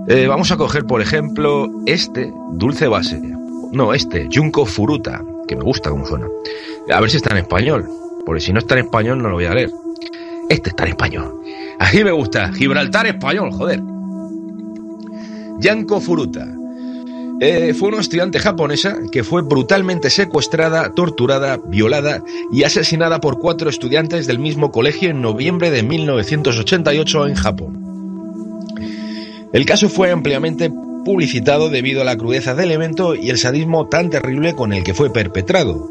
Eh, 0.06 0.26
vamos 0.26 0.52
a 0.52 0.58
coger, 0.58 0.84
por 0.84 1.00
ejemplo, 1.00 1.66
este, 1.86 2.30
Dulce 2.52 2.88
Base. 2.88 3.18
No, 3.72 3.94
este, 3.94 4.28
Junco 4.30 4.66
Furuta, 4.66 5.24
que 5.48 5.56
me 5.56 5.62
gusta 5.64 5.88
como 5.88 6.04
suena. 6.04 6.26
A 6.92 7.00
ver 7.00 7.10
si 7.10 7.16
está 7.16 7.30
en 7.30 7.38
español, 7.38 7.88
porque 8.26 8.42
si 8.42 8.52
no 8.52 8.58
está 8.58 8.74
en 8.74 8.84
español 8.84 9.22
no 9.22 9.30
lo 9.30 9.36
voy 9.36 9.46
a 9.46 9.54
leer. 9.54 9.70
Este 10.50 10.68
está 10.68 10.82
en 10.82 10.90
español. 10.90 11.40
Aquí 11.78 12.04
me 12.04 12.12
gusta, 12.12 12.52
Gibraltar 12.52 13.06
español, 13.06 13.50
joder. 13.50 13.80
Yanko 15.58 16.02
Furuta. 16.02 16.59
Eh, 17.42 17.72
fue 17.72 17.88
una 17.88 18.00
estudiante 18.00 18.38
japonesa 18.38 18.98
que 19.10 19.24
fue 19.24 19.40
brutalmente 19.40 20.10
secuestrada, 20.10 20.92
torturada, 20.92 21.56
violada 21.56 22.22
y 22.52 22.64
asesinada 22.64 23.22
por 23.22 23.38
cuatro 23.38 23.70
estudiantes 23.70 24.26
del 24.26 24.38
mismo 24.38 24.70
colegio 24.70 25.08
en 25.08 25.22
noviembre 25.22 25.70
de 25.70 25.82
1988 25.82 27.28
en 27.28 27.34
Japón. 27.34 27.90
El 29.54 29.64
caso 29.64 29.88
fue 29.88 30.10
ampliamente 30.10 30.70
publicitado 31.04 31.70
debido 31.70 32.02
a 32.02 32.04
la 32.04 32.16
crudeza 32.16 32.54
del 32.54 32.72
evento 32.72 33.14
y 33.14 33.30
el 33.30 33.38
sadismo 33.38 33.88
tan 33.88 34.10
terrible 34.10 34.54
con 34.54 34.74
el 34.74 34.84
que 34.84 34.92
fue 34.92 35.10
perpetrado. 35.10 35.90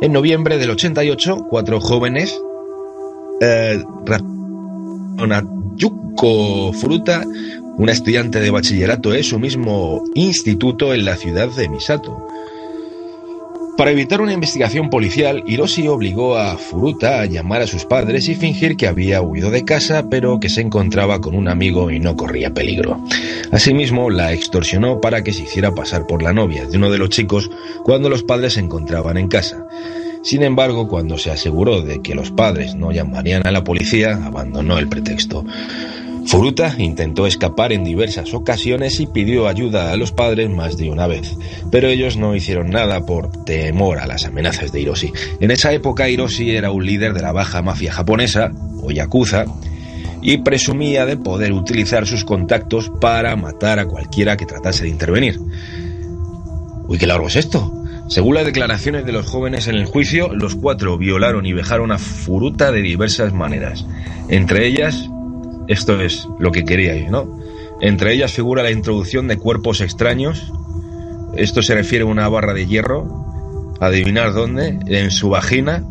En 0.00 0.12
noviembre 0.12 0.58
del 0.58 0.70
88, 0.70 1.46
cuatro 1.48 1.80
jóvenes, 1.80 2.36
eh, 3.40 3.80
Yuko 5.76 6.72
Furuta, 6.72 7.24
una 7.76 7.92
estudiante 7.92 8.40
de 8.40 8.50
bachillerato 8.50 9.10
de 9.10 9.22
su 9.22 9.38
mismo 9.38 10.02
instituto 10.14 10.94
en 10.94 11.04
la 11.04 11.16
ciudad 11.16 11.48
de 11.48 11.68
Misato. 11.68 12.26
Para 13.76 13.90
evitar 13.90 14.20
una 14.20 14.34
investigación 14.34 14.90
policial, 14.90 15.42
Hiroshi 15.46 15.88
obligó 15.88 16.36
a 16.36 16.58
Furuta 16.58 17.20
a 17.20 17.26
llamar 17.26 17.62
a 17.62 17.66
sus 17.66 17.86
padres 17.86 18.28
y 18.28 18.34
fingir 18.34 18.76
que 18.76 18.86
había 18.86 19.22
huido 19.22 19.50
de 19.50 19.64
casa, 19.64 20.08
pero 20.10 20.38
que 20.38 20.50
se 20.50 20.60
encontraba 20.60 21.20
con 21.20 21.34
un 21.34 21.48
amigo 21.48 21.90
y 21.90 21.98
no 21.98 22.14
corría 22.14 22.52
peligro. 22.52 23.02
Asimismo, 23.50 24.10
la 24.10 24.32
extorsionó 24.32 25.00
para 25.00 25.24
que 25.24 25.32
se 25.32 25.44
hiciera 25.44 25.74
pasar 25.74 26.06
por 26.06 26.22
la 26.22 26.34
novia 26.34 26.66
de 26.66 26.76
uno 26.76 26.90
de 26.90 26.98
los 26.98 27.08
chicos 27.08 27.50
cuando 27.82 28.10
los 28.10 28.22
padres 28.22 28.52
se 28.52 28.60
encontraban 28.60 29.16
en 29.16 29.28
casa. 29.28 29.66
Sin 30.22 30.42
embargo, 30.42 30.86
cuando 30.86 31.16
se 31.16 31.30
aseguró 31.30 31.80
de 31.80 32.02
que 32.02 32.14
los 32.14 32.30
padres 32.30 32.74
no 32.74 32.92
llamarían 32.92 33.46
a 33.46 33.50
la 33.50 33.64
policía, 33.64 34.20
abandonó 34.24 34.78
el 34.78 34.88
pretexto. 34.88 35.44
Furuta 36.26 36.74
intentó 36.78 37.26
escapar 37.26 37.72
en 37.72 37.84
diversas 37.84 38.32
ocasiones 38.32 39.00
y 39.00 39.06
pidió 39.06 39.48
ayuda 39.48 39.92
a 39.92 39.96
los 39.96 40.12
padres 40.12 40.48
más 40.48 40.76
de 40.76 40.90
una 40.90 41.06
vez, 41.06 41.36
pero 41.70 41.88
ellos 41.88 42.16
no 42.16 42.34
hicieron 42.34 42.70
nada 42.70 43.04
por 43.04 43.44
temor 43.44 43.98
a 43.98 44.06
las 44.06 44.24
amenazas 44.24 44.72
de 44.72 44.80
Hiroshi. 44.80 45.12
En 45.40 45.50
esa 45.50 45.72
época 45.72 46.08
Hiroshi 46.08 46.56
era 46.56 46.70
un 46.70 46.86
líder 46.86 47.12
de 47.12 47.22
la 47.22 47.32
baja 47.32 47.62
mafia 47.62 47.92
japonesa, 47.92 48.52
o 48.82 48.90
yakuza, 48.90 49.44
y 50.22 50.38
presumía 50.38 51.04
de 51.04 51.16
poder 51.16 51.52
utilizar 51.52 52.06
sus 52.06 52.24
contactos 52.24 52.90
para 53.00 53.34
matar 53.36 53.78
a 53.78 53.86
cualquiera 53.86 54.36
que 54.36 54.46
tratase 54.46 54.84
de 54.84 54.90
intervenir. 54.90 55.40
Uy, 56.86 56.98
qué 56.98 57.06
largo 57.06 57.26
es 57.26 57.36
esto. 57.36 57.72
Según 58.08 58.34
las 58.34 58.44
declaraciones 58.44 59.04
de 59.04 59.12
los 59.12 59.26
jóvenes 59.26 59.68
en 59.68 59.74
el 59.74 59.86
juicio, 59.86 60.34
los 60.34 60.54
cuatro 60.54 60.98
violaron 60.98 61.46
y 61.46 61.52
vejaron 61.52 61.92
a 61.92 61.98
Furuta 61.98 62.70
de 62.70 62.82
diversas 62.82 63.32
maneras. 63.32 63.86
Entre 64.28 64.66
ellas, 64.66 65.08
esto 65.72 66.00
es 66.00 66.28
lo 66.38 66.52
que 66.52 66.64
queríais, 66.64 67.10
¿no? 67.10 67.38
Entre 67.80 68.14
ellas 68.14 68.32
figura 68.32 68.62
la 68.62 68.70
introducción 68.70 69.26
de 69.28 69.38
cuerpos 69.38 69.80
extraños. 69.80 70.52
Esto 71.36 71.62
se 71.62 71.74
refiere 71.74 72.04
a 72.04 72.06
una 72.06 72.28
barra 72.28 72.54
de 72.54 72.66
hierro. 72.66 73.74
Adivinar 73.80 74.32
dónde, 74.32 74.78
en 74.86 75.10
su 75.10 75.30
vagina. 75.30 75.84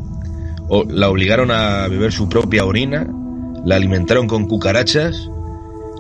O 0.70 0.86
la 0.86 1.10
obligaron 1.10 1.52
a 1.52 1.88
beber 1.88 2.14
su 2.14 2.30
propia 2.30 2.64
orina. 2.64 3.08
La 3.66 3.76
alimentaron 3.76 4.28
con 4.28 4.48
cucarachas. 4.48 5.30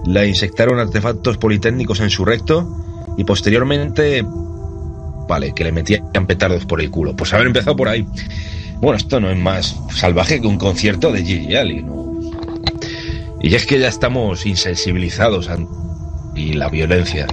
La 0.06 0.26
insectaron 0.26 0.80
artefactos 0.80 1.38
politécnicos 1.38 2.00
en 2.00 2.10
su 2.10 2.24
recto. 2.24 2.74
Y 3.18 3.26
posteriormente 3.26 4.24
vale, 5.28 5.54
que 5.54 5.64
le 5.64 5.72
metían 5.72 6.28
petardos 6.28 6.66
por 6.66 6.82
el 6.82 6.90
culo. 6.90 7.16
Pues 7.16 7.34
haber 7.34 7.48
empezado 7.48 7.76
por 7.76 7.88
ahí. 7.88 8.06
Bueno, 8.82 8.98
esto 8.98 9.20
no 9.20 9.30
es 9.30 9.38
más 9.38 9.78
salvaje 9.96 10.42
que 10.42 10.48
un 10.48 10.58
concierto 10.58 11.12
de 11.12 11.24
Gigi 11.24 11.56
Ali, 11.56 11.84
¿no? 11.84 12.11
Y 13.42 13.56
es 13.56 13.66
que 13.66 13.80
ya 13.80 13.88
estamos 13.88 14.46
insensibilizados 14.46 15.50
y 16.36 16.54
la 16.54 16.70
violencia. 16.70 17.28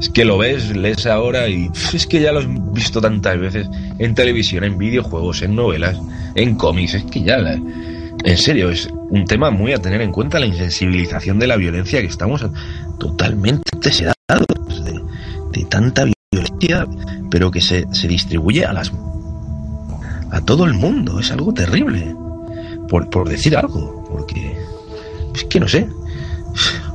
Es 0.00 0.08
que 0.08 0.24
lo 0.24 0.38
ves, 0.38 0.74
lees 0.74 1.06
ahora 1.06 1.48
y 1.48 1.70
es 1.92 2.06
que 2.06 2.20
ya 2.20 2.32
lo 2.32 2.40
has 2.40 2.72
visto 2.72 3.00
tantas 3.00 3.38
veces 3.38 3.68
en 3.98 4.14
televisión, 4.14 4.64
en 4.64 4.78
videojuegos, 4.78 5.42
en 5.42 5.54
novelas, 5.54 5.98
en 6.34 6.54
cómics. 6.56 6.94
Es 6.94 7.04
que 7.04 7.22
ya, 7.22 7.38
la, 7.38 7.52
en 7.52 8.36
serio, 8.36 8.70
es 8.70 8.88
un 9.10 9.24
tema 9.26 9.50
muy 9.50 9.72
a 9.72 9.78
tener 9.78 10.00
en 10.00 10.12
cuenta 10.12 10.40
la 10.40 10.46
insensibilización 10.46 11.38
de 11.38 11.46
la 11.46 11.56
violencia 11.56 12.00
que 12.00 12.06
estamos 12.06 12.44
totalmente 12.98 13.92
sedados 13.92 14.84
de, 14.84 15.00
de 15.52 15.64
tanta 15.66 16.06
violencia, 16.32 16.86
pero 17.30 17.50
que 17.50 17.60
se, 17.60 17.86
se 17.92 18.08
distribuye 18.08 18.64
a 18.64 18.72
las 18.72 18.92
a 20.30 20.40
todo 20.42 20.64
el 20.64 20.74
mundo. 20.74 21.20
Es 21.20 21.30
algo 21.32 21.52
terrible. 21.52 22.14
Por, 22.88 23.08
por 23.08 23.28
decir 23.28 23.56
algo, 23.56 24.04
porque 24.10 24.56
es 25.34 25.44
que 25.44 25.60
no 25.60 25.68
sé. 25.68 25.88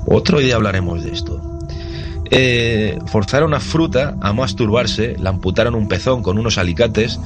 Otro 0.05 0.39
día 0.39 0.55
hablaremos 0.55 1.03
de 1.03 1.11
esto. 1.11 1.41
Eh, 2.31 2.97
forzaron 3.07 3.53
a 3.53 3.59
fruta 3.59 4.17
a 4.21 4.33
masturbarse, 4.33 5.15
la 5.19 5.29
amputaron 5.29 5.75
un 5.75 5.87
pezón 5.87 6.23
con 6.23 6.37
unos 6.37 6.57
alicates, 6.57 7.19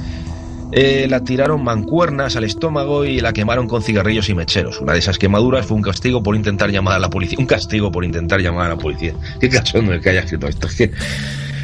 eh, 0.71 1.07
la 1.09 1.23
tiraron 1.23 1.63
mancuernas 1.63 2.35
al 2.35 2.43
estómago 2.43 3.05
y 3.05 3.19
la 3.19 3.33
quemaron 3.33 3.67
con 3.67 3.81
cigarrillos 3.81 4.29
y 4.29 4.35
mecheros. 4.35 4.81
Una 4.81 4.93
de 4.93 4.99
esas 4.99 5.17
quemaduras 5.17 5.65
fue 5.65 5.77
un 5.77 5.83
castigo 5.83 6.21
por 6.21 6.35
intentar 6.35 6.69
llamar 6.69 6.95
a 6.95 6.99
la 6.99 7.09
policía. 7.09 7.39
Un 7.39 7.47
castigo 7.47 7.91
por 7.91 8.05
intentar 8.05 8.39
llamar 8.41 8.67
a 8.67 8.69
la 8.69 8.77
policía. 8.77 9.13
Qué 9.39 9.49
cachondo 9.49 9.93
el 9.93 10.01
que 10.01 10.09
haya 10.09 10.21
escrito 10.21 10.47
esto. 10.47 10.67
Es 10.67 10.91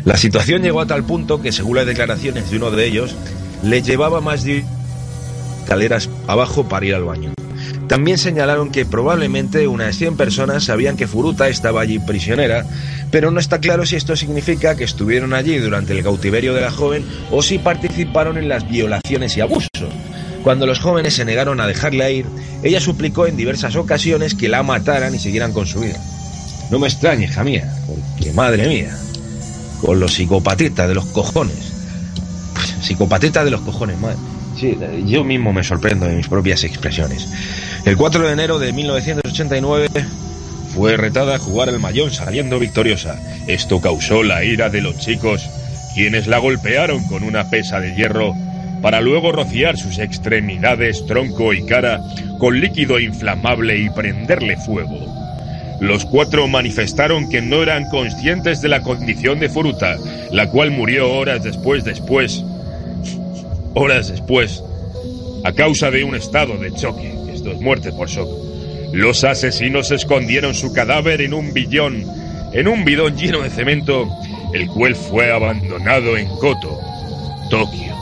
la 0.06 0.18
situación 0.18 0.62
llegó 0.62 0.82
a 0.82 0.86
tal 0.86 1.04
punto 1.04 1.42
que, 1.42 1.52
según 1.52 1.78
las 1.78 1.86
declaraciones 1.86 2.50
de 2.50 2.58
uno 2.58 2.72
de 2.72 2.86
ellos, 2.86 3.16
le 3.64 3.82
llevaba 3.82 4.22
más 4.22 4.44
de 4.44 4.64
escaleras 5.62 6.10
abajo 6.28 6.70
para 6.70 6.86
ir 6.86 6.96
al 6.96 7.04
baño. 7.04 7.35
También 7.88 8.18
señalaron 8.18 8.72
que 8.72 8.86
probablemente 8.86 9.68
unas 9.68 9.96
100 9.96 10.18
personas 10.18 10.64
sabían 10.64 10.98
que 10.98 11.08
Furuta 11.08 11.48
estaba 11.48 11.82
allí 11.82 12.00
prisionera, 12.00 12.66
pero 13.12 13.30
no 13.30 13.40
está 13.40 13.60
claro 13.60 13.86
si 13.86 13.96
esto 13.96 14.16
significa 14.16 14.76
que 14.76 14.84
estuvieron 14.84 15.34
allí 15.34 15.58
durante 15.58 15.94
el 15.94 16.04
cautiverio 16.04 16.54
de 16.54 16.62
la 16.62 16.72
joven 16.72 17.06
o 17.32 17.44
si 17.44 17.60
participaron 17.60 18.38
en 18.38 18.50
las 18.50 18.68
violaciones 18.68 19.38
y 19.38 19.42
abusos. 19.42 19.70
Cuando 20.44 20.66
los 20.66 20.80
jóvenes 20.80 21.16
se 21.16 21.26
negaron 21.26 21.60
a 21.60 21.68
dejarla 21.68 22.10
ir, 22.10 22.26
ella 22.64 22.80
suplicó 22.80 23.28
en 23.28 23.38
diversas 23.38 23.76
ocasiones 23.76 24.36
que 24.36 24.50
la 24.50 24.64
mataran 24.64 25.14
y 25.14 25.20
siguieran 25.20 25.54
con 25.54 25.68
su 25.68 25.82
vida. 25.82 26.00
No 26.72 26.80
me 26.80 26.88
extrañe, 26.88 27.26
hija 27.26 27.44
mía, 27.44 27.72
porque 27.88 28.32
madre 28.34 28.68
mía, 28.68 28.98
con 29.82 30.00
los 30.00 30.14
psicopatitas 30.16 30.88
de 30.88 30.96
los 30.96 31.06
cojones. 31.06 31.74
Psicopatitas 32.82 33.46
de 33.46 33.52
los 33.52 33.62
cojones, 33.62 34.00
madre. 34.00 34.18
Sí, 34.60 34.78
yo 35.06 35.24
mismo 35.24 35.52
me 35.52 35.64
sorprendo 35.64 36.06
de 36.06 36.16
mis 36.16 36.28
propias 36.28 36.64
expresiones. 36.64 37.28
El 37.86 37.98
4 37.98 38.26
de 38.26 38.34
enero 38.34 38.58
de 38.58 38.74
1989 38.74 39.88
fue 40.74 40.98
retada 40.98 41.36
a 41.36 41.40
jugar 41.40 41.70
al 41.70 41.80
Mayón 41.80 42.10
saliendo 42.10 42.58
victoriosa. 42.58 43.20
Esto 43.46 43.80
causó 43.80 44.24
la 44.24 44.44
ira 44.44 44.72
de 44.72 44.82
los 44.82 44.98
chicos, 44.98 45.48
quienes 45.94 46.26
la 46.26 46.40
golpearon 46.40 47.04
con 47.08 47.24
una 47.24 47.52
pesa 47.52 47.80
de 47.80 47.94
hierro 47.94 48.34
para 48.82 49.02
luego 49.02 49.32
rociar 49.32 49.78
sus 49.78 50.00
extremidades, 50.00 51.06
tronco 51.06 51.54
y 51.54 51.64
cara 51.64 52.02
con 52.40 52.60
líquido 52.60 53.00
inflamable 53.00 53.78
y 53.78 53.92
prenderle 53.92 54.58
fuego. 54.58 55.06
Los 55.80 56.06
cuatro 56.06 56.48
manifestaron 56.48 57.30
que 57.30 57.44
no 57.44 57.62
eran 57.62 57.88
conscientes 57.92 58.62
de 58.62 58.70
la 58.70 58.82
condición 58.82 59.40
de 59.40 59.50
Furuta, 59.50 59.98
la 60.32 60.50
cual 60.50 60.72
murió 60.72 61.12
horas 61.12 61.44
después 61.44 61.84
después, 61.84 62.44
horas 63.76 64.10
después, 64.10 64.64
a 65.44 65.52
causa 65.52 65.92
de 65.92 66.04
un 66.04 66.16
estado 66.16 66.58
de 66.58 66.74
choque. 66.74 67.25
Esto 67.46 67.58
es 67.58 67.62
muerte 67.62 67.92
por 67.92 68.10
shock. 68.10 68.28
Los 68.92 69.24
asesinos 69.24 69.92
escondieron 69.92 70.56
su 70.56 70.74
cadáver 70.74 71.22
en 71.22 71.32
un 71.32 71.54
billón, 71.54 72.04
en 72.54 72.68
un 72.68 72.84
bidón 72.84 73.16
lleno 73.16 73.44
de 73.44 73.52
cemento, 73.52 74.10
el 74.52 74.68
cual 74.68 74.96
fue 74.96 75.32
abandonado 75.32 76.18
en 76.18 76.28
Koto, 76.28 76.80
Tokio. 77.52 77.94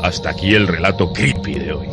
Hasta 0.00 0.30
aquí 0.30 0.54
el 0.54 0.68
relato 0.68 1.12
creepy 1.12 1.54
de 1.54 1.72
hoy. 1.72 1.88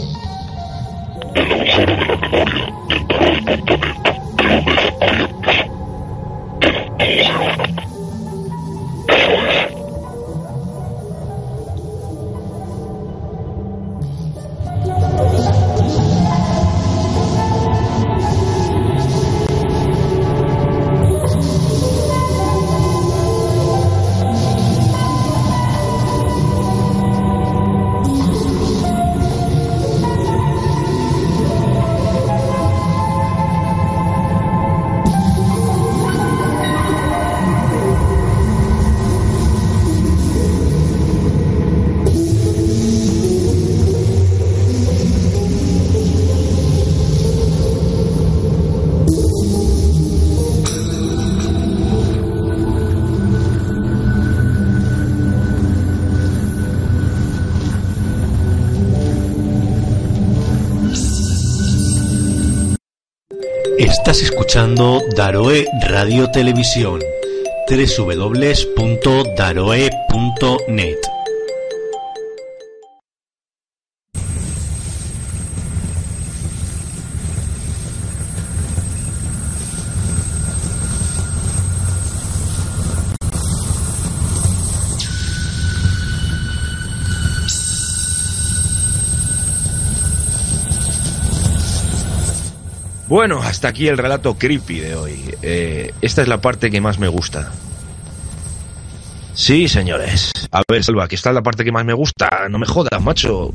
Estás 64.09 64.23
escuchando 64.23 65.03
Daroe 65.15 65.67
Radio 65.87 66.31
Televisión 66.31 66.99
www.daroe.net 67.69 68.39
Bueno, 93.09 93.41
hasta 93.41 93.69
aquí 93.69 93.87
el 93.87 93.97
relato 93.97 94.37
creepy 94.37 94.81
de 94.81 94.95
hoy. 94.95 95.35
Eh, 95.41 95.91
esta 95.99 96.21
es 96.21 96.27
la 96.27 96.41
parte 96.41 96.69
que 96.69 96.79
más 96.79 96.99
me 96.99 97.07
gusta. 97.07 97.51
Sí, 99.33 99.67
señores. 99.67 100.31
A 100.51 100.61
ver, 100.69 100.83
Salva, 100.83 101.07
que 101.07 101.15
esta 101.15 101.29
es 101.29 101.33
la 101.33 101.41
parte 101.41 101.65
que 101.65 101.71
más 101.71 101.83
me 101.83 101.93
gusta. 101.93 102.47
No 102.51 102.59
me 102.59 102.67
jodas, 102.67 103.01
macho. 103.01 103.51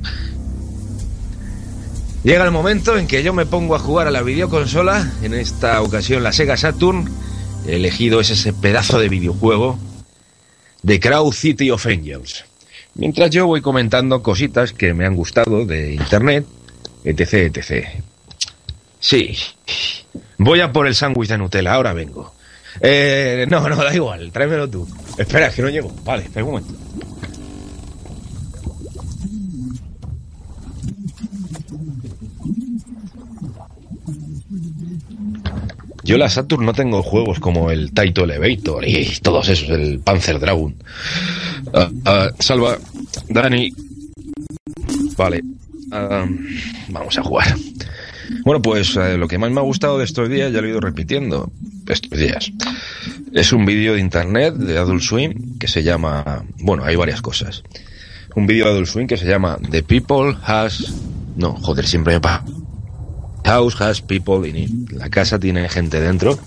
Llega 2.25 2.45
el 2.45 2.51
momento 2.51 2.99
en 2.99 3.07
que 3.07 3.23
yo 3.23 3.33
me 3.33 3.47
pongo 3.47 3.77
a 3.77 3.79
jugar 3.79 4.09
a 4.09 4.11
la 4.11 4.23
videoconsola. 4.23 5.13
En 5.23 5.35
esta 5.35 5.81
ocasión 5.83 6.25
la 6.25 6.33
Sega 6.33 6.57
Saturn. 6.57 7.09
He 7.65 7.77
elegido 7.77 8.19
es 8.19 8.31
ese 8.31 8.53
pedazo 8.53 8.99
de 8.99 9.09
videojuego 9.09 9.79
de 10.83 10.99
Crow 10.99 11.33
City 11.33 11.71
of 11.71 11.87
Angels. 11.87 12.45
Mientras 12.97 13.31
yo 13.31 13.47
voy 13.47 13.61
comentando 13.61 14.21
cositas 14.21 14.73
que 14.73 14.95
me 14.95 15.07
han 15.07 15.15
gustado 15.15 15.65
de 15.65 15.95
internet, 15.95 16.45
etc, 17.05 17.57
etc. 17.57 18.05
Sí. 19.05 19.37
Voy 20.39 20.63
a 20.63 20.73
por 20.73 20.87
el 20.87 20.95
sándwich 20.95 21.29
de 21.29 21.37
Nutella, 21.37 21.75
ahora 21.75 21.93
vengo. 21.93 22.33
Eh, 22.81 23.45
no, 23.51 23.69
no, 23.69 23.77
da 23.77 23.95
igual, 23.95 24.33
tráemelo 24.33 24.67
tú. 24.67 24.89
Espera, 25.19 25.51
que 25.51 25.61
no 25.61 25.69
llego. 25.69 25.93
Vale, 26.05 26.23
espera 26.23 26.43
un 26.47 26.53
momento. 26.53 26.75
Yo 36.03 36.17
la 36.17 36.31
Saturn 36.31 36.65
no 36.65 36.73
tengo 36.73 37.03
juegos 37.03 37.41
como 37.41 37.71
el 37.71 37.93
Taito 37.93 38.25
Elevator 38.25 38.89
y 38.89 39.05
todos 39.21 39.51
esos, 39.51 39.69
el 39.69 40.01
Panzer 40.01 40.41
Dragon. 40.41 40.75
Ah, 42.07 42.31
salva, 42.39 42.79
Dani. 43.29 43.71
Vale. 45.19 45.43
ah, 45.93 46.27
vamos 46.89 47.19
a 47.19 47.23
jugar. 47.23 47.55
Bueno, 48.45 48.61
pues 48.61 48.95
eh, 48.97 49.17
lo 49.17 49.27
que 49.27 49.39
más 49.39 49.51
me 49.51 49.61
ha 49.61 49.63
gustado 49.63 49.99
de 49.99 50.05
estos 50.05 50.29
días, 50.29 50.53
ya 50.53 50.61
lo 50.61 50.67
he 50.67 50.71
ido 50.71 50.81
repitiendo, 50.81 51.51
estos 51.89 52.19
días, 52.19 52.53
es 53.33 53.53
un 53.55 53.65
vídeo 53.65 53.95
de 53.95 54.01
internet 54.01 54.55
de 54.55 54.77
Adult 54.77 55.03
Swim 55.03 55.59
que 55.59 55.67
se 55.67 55.83
llama, 55.83 56.45
bueno, 56.59 56.85
hay 56.85 56.95
varias 56.95 57.23
cosas. 57.23 57.63
Un 58.35 58.47
vídeo 58.47 58.67
de 58.67 58.73
Adult 58.73 58.89
Swim 58.89 59.07
que 59.07 59.17
se 59.17 59.27
llama 59.27 59.59
The 59.71 59.83
People 59.83 60.37
Has, 60.45 60.93
no, 61.37 61.55
joder, 61.55 61.87
siempre 61.87 62.15
me 62.15 62.21
pasa. 62.21 62.45
House 63.47 63.81
has 63.81 64.01
people 64.01 64.49
in 64.49 64.57
it. 64.57 64.93
La 64.93 65.09
casa 65.11 65.39
tiene 65.39 65.69
gente 65.69 66.01
dentro. 66.01 66.39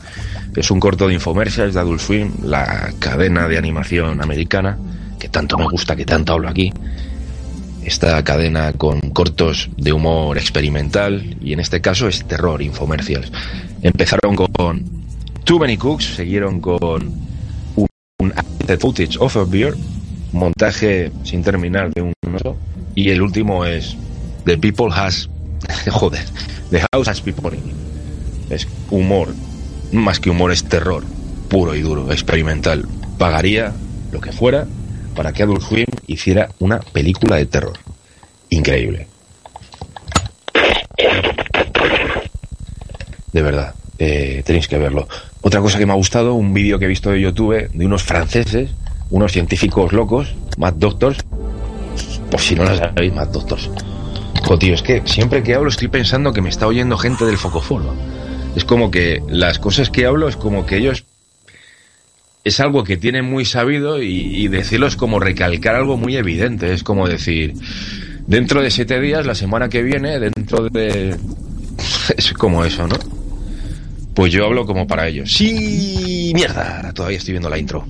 Es 0.56 0.72
un 0.72 0.80
corto 0.80 1.08
de 1.08 1.14
infomercials 1.16 1.76
de 1.76 1.80
Adult 1.80 2.00
Swim, 2.00 2.32
la 2.44 2.92
cadena 3.00 3.48
de 3.48 3.58
animación 3.58 4.22
americana, 4.22 4.78
que 5.20 5.30
tanto 5.30 5.58
me 5.58 5.66
gusta, 5.66 5.96
que 5.96 6.06
tanto 6.06 6.34
hablo 6.34 6.50
aquí 6.50 6.72
esta 7.88 8.22
cadena 8.22 8.74
con 8.74 9.00
cortos 9.12 9.70
de 9.78 9.94
humor 9.94 10.38
experimental 10.38 11.38
y 11.40 11.54
en 11.54 11.62
este 11.62 11.80
caso 11.80 12.10
es 12.10 12.26
terror 12.26 12.62
infomercials. 12.62 13.32
Empezaron 13.82 14.36
con 14.36 14.84
Too 15.46 15.58
Many 15.58 15.78
Cooks, 15.78 16.18
siguieron 16.18 16.60
con 16.60 17.02
un, 17.78 17.88
un 18.20 18.34
Footage 18.78 19.18
of 19.20 19.38
a 19.38 19.46
Beer, 19.46 19.74
montaje 20.34 21.14
sin 21.24 21.44
terminar 21.44 21.94
de 21.94 22.02
un 22.02 22.14
oso 22.36 22.58
y 22.94 23.10
el 23.10 23.22
último 23.22 23.64
es 23.64 23.96
The 24.44 24.58
People 24.58 24.90
Has, 24.92 25.30
joder, 25.90 26.26
The 26.70 26.86
House 26.92 27.08
Has 27.08 27.22
People 27.22 27.56
in. 27.56 27.72
Es 28.50 28.68
humor, 28.92 29.34
más 29.94 30.20
que 30.20 30.30
humor 30.30 30.52
es 30.52 30.66
terror, 30.66 31.06
puro 31.48 31.74
y 31.74 31.82
duro, 31.82 32.12
experimental. 32.12 32.86
Pagaría 33.18 33.72
lo 34.12 34.20
que 34.20 34.34
fuera 34.34 34.68
para 35.18 35.34
que 35.34 35.42
Adult 35.42 35.64
Swim 35.64 35.88
hiciera 36.06 36.50
una 36.60 36.80
película 36.80 37.38
de 37.38 37.48
terror. 37.48 37.74
Increíble. 38.52 39.08
De 43.34 43.42
verdad, 43.42 43.74
eh, 43.98 44.44
tenéis 44.46 44.68
que 44.68 44.78
verlo. 44.78 45.08
Otra 45.42 45.60
cosa 45.60 45.80
que 45.80 45.88
me 45.88 45.94
ha 45.94 45.96
gustado, 45.96 46.36
un 46.36 46.54
vídeo 46.54 46.78
que 46.78 46.86
he 46.86 46.88
visto 46.88 47.10
de 47.10 47.20
YouTube 47.20 47.68
de 47.74 47.86
unos 47.86 48.04
franceses, 48.04 48.70
unos 49.10 49.32
científicos 49.32 49.92
locos, 49.92 50.36
Mad 50.58 50.76
Doctors. 50.76 51.18
Por 52.30 52.40
si 52.40 52.54
no 52.54 52.64
lo 52.64 52.78
sabéis, 52.78 53.12
Mad 53.12 53.30
Doctors. 53.30 53.72
Jo, 54.44 54.60
tío, 54.60 54.76
es 54.76 54.84
que 54.84 55.02
siempre 55.06 55.42
que 55.42 55.56
hablo 55.56 55.70
estoy 55.70 55.88
pensando 55.88 56.32
que 56.32 56.42
me 56.42 56.50
está 56.50 56.68
oyendo 56.68 56.96
gente 56.96 57.26
del 57.26 57.40
Focoforo. 57.40 57.92
Es 58.56 58.66
como 58.66 58.92
que 58.92 59.24
las 59.28 59.58
cosas 59.58 59.90
que 59.90 60.06
hablo 60.06 60.28
es 60.28 60.36
como 60.36 60.68
que 60.68 60.78
ellos 60.78 61.06
es 62.48 62.60
algo 62.60 62.84
que 62.84 62.98
tienen 62.98 63.26
muy 63.26 63.46
sabido 63.46 64.02
y, 64.02 64.08
y, 64.08 64.48
decirlo 64.48 64.88
es 64.88 64.96
como 64.96 65.20
recalcar 65.20 65.76
algo 65.76 65.98
muy 65.98 66.16
evidente. 66.16 66.74
Es 66.74 66.84
como 66.84 67.08
decir, 67.08 67.54
dentro 68.26 68.62
de 68.62 68.72
siete 68.72 69.00
días, 69.00 69.26
la 69.26 69.36
semana 69.36 69.70
que 69.70 69.82
viene, 69.84 70.20
dentro 70.20 70.70
de... 70.70 71.16
Es 72.18 72.34
como 72.34 72.66
eso, 72.66 72.88
¿no? 72.88 72.96
Pues 74.16 74.34
yo 74.34 74.46
hablo 74.46 74.66
como 74.66 74.88
para 74.88 75.08
ellos. 75.08 75.32
Sí, 75.32 76.32
mierda, 76.34 76.92
todavía 76.94 77.20
estoy 77.20 77.34
viendo 77.34 77.50
la 77.50 77.60
intro. 77.60 77.86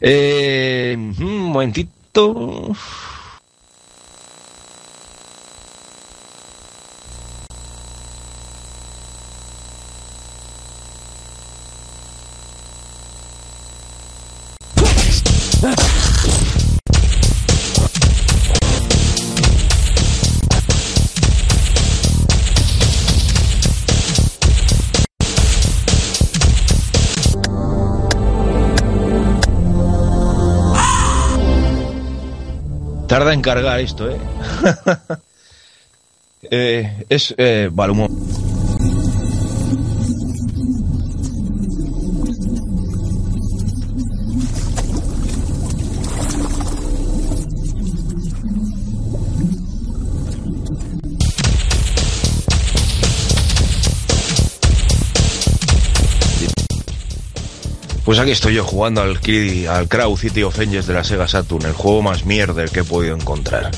Eh, 0.00 0.96
un 0.98 1.38
momentito. 1.38 2.74
Tarda 33.14 33.32
en 33.32 33.42
cargar 33.42 33.78
esto, 33.78 34.10
¿eh? 34.10 34.18
Eh, 36.50 37.06
es... 37.08 37.34
Eh, 37.38 37.70
vale, 37.72 37.92
un 37.92 37.98
Pues 58.14 58.22
aquí 58.22 58.30
estoy 58.30 58.54
yo 58.54 58.62
jugando 58.62 59.02
al, 59.02 59.18
al 59.68 59.88
Crow 59.88 60.16
City 60.16 60.44
of 60.44 60.56
Angels 60.60 60.86
de 60.86 60.94
la 60.94 61.02
Sega 61.02 61.26
Saturn, 61.26 61.66
el 61.66 61.72
juego 61.72 62.00
más 62.00 62.24
mierder 62.24 62.70
que 62.70 62.78
he 62.78 62.84
podido 62.84 63.16
encontrar. 63.16 63.72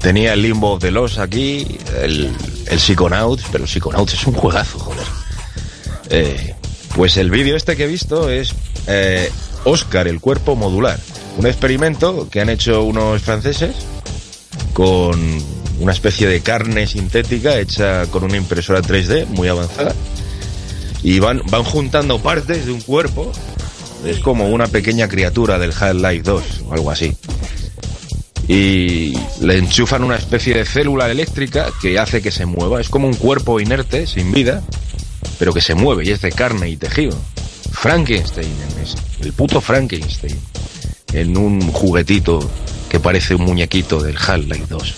Tenía 0.00 0.32
el 0.32 0.42
Limbo 0.42 0.72
of 0.72 0.82
the 0.82 1.20
aquí, 1.20 1.78
el, 2.02 2.34
el 2.66 2.80
Psychonauts, 2.80 3.44
pero 3.52 3.62
el 3.62 3.70
Psychonauts 3.70 4.14
es 4.14 4.26
un 4.26 4.34
juegazo, 4.34 4.80
joder. 4.80 5.06
Eh, 6.10 6.56
pues 6.96 7.16
el 7.16 7.30
vídeo 7.30 7.54
este 7.54 7.76
que 7.76 7.84
he 7.84 7.86
visto 7.86 8.28
es 8.30 8.52
eh, 8.88 9.30
Oscar, 9.62 10.08
el 10.08 10.18
cuerpo 10.18 10.56
modular. 10.56 10.98
Un 11.38 11.46
experimento 11.46 12.28
que 12.28 12.40
han 12.40 12.48
hecho 12.48 12.82
unos 12.82 13.22
franceses 13.22 13.76
con 14.72 15.20
una 15.78 15.92
especie 15.92 16.26
de 16.26 16.40
carne 16.40 16.88
sintética 16.88 17.56
hecha 17.60 18.08
con 18.08 18.24
una 18.24 18.38
impresora 18.38 18.82
3D 18.82 19.28
muy 19.28 19.46
avanzada 19.46 19.94
y 21.02 21.18
van, 21.18 21.42
van 21.50 21.64
juntando 21.64 22.18
partes 22.20 22.66
de 22.66 22.72
un 22.72 22.80
cuerpo. 22.80 23.32
Es 24.04 24.18
como 24.20 24.48
una 24.48 24.66
pequeña 24.66 25.08
criatura 25.08 25.58
del 25.58 25.72
Half-Life 25.72 26.22
2 26.22 26.42
o 26.66 26.72
algo 26.72 26.90
así. 26.90 27.16
Y 28.48 29.14
le 29.40 29.58
enchufan 29.58 30.02
una 30.02 30.16
especie 30.16 30.54
de 30.54 30.64
célula 30.64 31.10
eléctrica 31.10 31.70
que 31.80 31.98
hace 31.98 32.20
que 32.20 32.30
se 32.30 32.44
mueva. 32.44 32.80
Es 32.80 32.88
como 32.88 33.06
un 33.06 33.14
cuerpo 33.14 33.60
inerte, 33.60 34.06
sin 34.06 34.32
vida, 34.32 34.62
pero 35.38 35.52
que 35.52 35.60
se 35.60 35.74
mueve 35.74 36.04
y 36.04 36.10
es 36.10 36.20
de 36.20 36.32
carne 36.32 36.68
y 36.68 36.76
tejido. 36.76 37.16
Frankenstein, 37.70 38.52
es 38.82 38.96
el 39.20 39.32
puto 39.32 39.60
Frankenstein, 39.60 40.38
en 41.12 41.36
un 41.36 41.60
juguetito 41.72 42.50
que 42.88 43.00
parece 43.00 43.34
un 43.34 43.42
muñequito 43.42 44.02
del 44.02 44.16
Half-Life 44.16 44.66
2. 44.68 44.94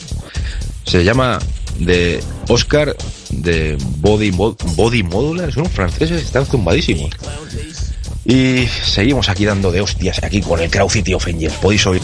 Se 0.87 1.05
llama 1.05 1.39
de 1.79 2.21
Oscar 2.49 2.97
de 3.31 3.77
Body, 3.99 4.31
Body 4.31 5.03
Modular. 5.03 5.53
Son 5.53 5.67
franceses, 5.67 6.23
están 6.23 6.47
zumbadísimos. 6.47 7.11
Y 8.25 8.67
seguimos 8.67 9.29
aquí 9.29 9.45
dando 9.45 9.71
de 9.71 9.83
hostias 9.83 10.23
aquí 10.23 10.41
con 10.41 10.61
el 10.61 10.71
Crow 10.71 10.89
City 10.89 11.13
of. 11.15 11.27
Podéis 11.61 11.87
oír. 11.87 12.03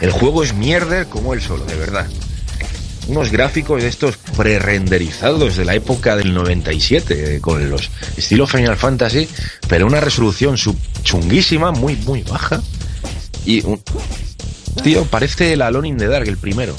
El 0.00 0.12
juego 0.12 0.42
es 0.42 0.54
mierder 0.54 1.06
como 1.08 1.34
el 1.34 1.42
solo, 1.42 1.66
de 1.66 1.76
verdad. 1.76 2.06
Unos 3.08 3.30
gráficos 3.30 3.82
de 3.82 3.88
estos 3.88 4.16
pre-renderizados 4.16 5.56
de 5.56 5.66
la 5.66 5.74
época 5.74 6.16
del 6.16 6.32
97, 6.32 7.36
eh, 7.36 7.40
con 7.40 7.68
los 7.68 7.90
estilos 8.16 8.50
Final 8.50 8.76
Fantasy, 8.76 9.28
pero 9.68 9.86
una 9.86 10.00
resolución 10.00 10.56
chunguísima, 11.02 11.72
muy, 11.72 11.96
muy 11.96 12.22
baja. 12.22 12.62
Y 13.44 13.64
un... 13.66 13.80
Tío, 14.82 15.04
parece 15.04 15.52
el 15.52 15.62
Alone 15.62 15.88
in 15.88 15.96
the 15.96 16.06
Dark, 16.06 16.28
el 16.28 16.36
primero. 16.36 16.74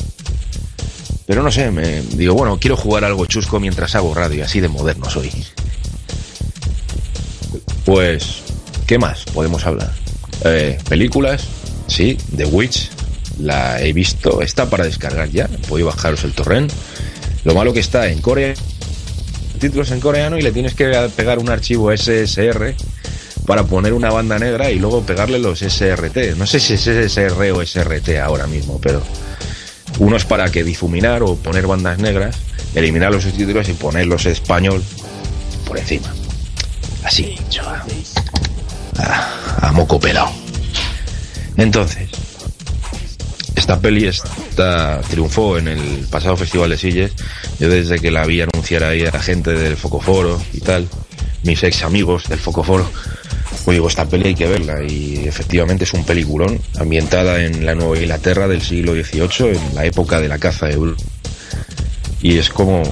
Pero 1.25 1.43
no 1.43 1.51
sé, 1.51 1.71
me 1.71 2.01
digo, 2.01 2.33
bueno, 2.33 2.57
quiero 2.59 2.75
jugar 2.75 3.03
algo 3.05 3.25
chusco 3.25 3.59
mientras 3.59 3.95
hago 3.95 4.13
radio, 4.13 4.43
así 4.43 4.59
de 4.59 4.67
moderno 4.67 5.09
soy. 5.09 5.31
Pues, 7.85 8.41
¿qué 8.87 8.97
más 8.97 9.23
podemos 9.25 9.65
hablar? 9.65 9.91
Eh, 10.43 10.77
películas, 10.89 11.47
sí, 11.87 12.17
The 12.35 12.45
Witch, 12.45 12.89
la 13.39 13.81
he 13.81 13.93
visto, 13.93 14.41
está 14.41 14.69
para 14.69 14.85
descargar 14.85 15.29
ya, 15.29 15.47
podéis 15.67 15.85
bajaros 15.85 16.23
el 16.23 16.33
torrent. 16.33 16.71
Lo 17.43 17.55
malo 17.55 17.73
que 17.73 17.79
está 17.79 18.07
en 18.09 18.21
Corea, 18.21 18.53
títulos 19.59 19.91
en 19.91 19.99
coreano 19.99 20.37
y 20.37 20.41
le 20.41 20.51
tienes 20.51 20.73
que 20.73 20.85
pegar 21.15 21.39
un 21.39 21.49
archivo 21.49 21.95
SSR 21.95 22.75
para 23.45 23.63
poner 23.63 23.93
una 23.93 24.11
banda 24.11 24.37
negra 24.39 24.71
y 24.71 24.79
luego 24.79 25.01
pegarle 25.01 25.39
los 25.39 25.59
SRT. 25.59 26.35
No 26.37 26.45
sé 26.45 26.59
si 26.59 26.73
es 26.73 26.81
SSR 26.81 27.51
o 27.51 27.65
SRT 27.65 28.19
ahora 28.21 28.47
mismo, 28.47 28.79
pero 28.81 29.01
uno 29.99 30.15
es 30.15 30.25
para 30.25 30.49
que 30.49 30.63
difuminar 30.63 31.23
o 31.23 31.35
poner 31.35 31.67
bandas 31.67 31.99
negras, 31.99 32.35
eliminar 32.75 33.11
los 33.11 33.23
subtítulos 33.23 33.67
y 33.69 33.73
ponerlos 33.73 34.25
español 34.25 34.83
por 35.65 35.77
encima. 35.77 36.13
Así, 37.03 37.35
chaval. 37.49 37.81
A, 38.97 39.67
a 39.67 39.71
moco 39.71 39.99
pelado. 39.99 40.31
Entonces, 41.57 42.09
esta 43.55 43.79
peli 43.79 44.07
está, 44.07 45.01
triunfó 45.09 45.57
en 45.57 45.67
el 45.67 46.07
pasado 46.09 46.35
Festival 46.37 46.69
de 46.71 46.77
Silles. 46.77 47.11
Yo 47.59 47.69
desde 47.69 47.99
que 47.99 48.11
la 48.11 48.25
vi 48.25 48.41
anunciar 48.41 48.83
ahí 48.83 49.05
a 49.05 49.11
la 49.11 49.21
gente 49.21 49.51
del 49.51 49.77
Focoforo 49.77 50.41
y 50.53 50.61
tal, 50.61 50.87
mis 51.43 51.63
ex 51.63 51.83
amigos 51.83 52.27
del 52.27 52.39
Focoforo, 52.39 52.89
pues 53.63 53.75
digo, 53.75 53.87
esta 53.87 54.05
peli 54.05 54.29
hay 54.29 54.35
que 54.35 54.47
verla. 54.47 54.83
Y 54.83 55.27
efectivamente 55.27 55.83
es 55.83 55.93
un 55.93 56.03
peliculón 56.03 56.59
ambientada 56.79 57.43
en 57.43 57.65
la 57.65 57.75
Nueva 57.75 57.97
Inglaterra 57.97 58.47
del 58.47 58.61
siglo 58.61 58.93
XVIII, 58.93 59.55
en 59.55 59.75
la 59.75 59.85
época 59.85 60.19
de 60.19 60.27
la 60.27 60.39
caza 60.39 60.67
de 60.67 60.77
brujas. 60.77 61.05
Y 62.21 62.37
es 62.37 62.49
como 62.49 62.83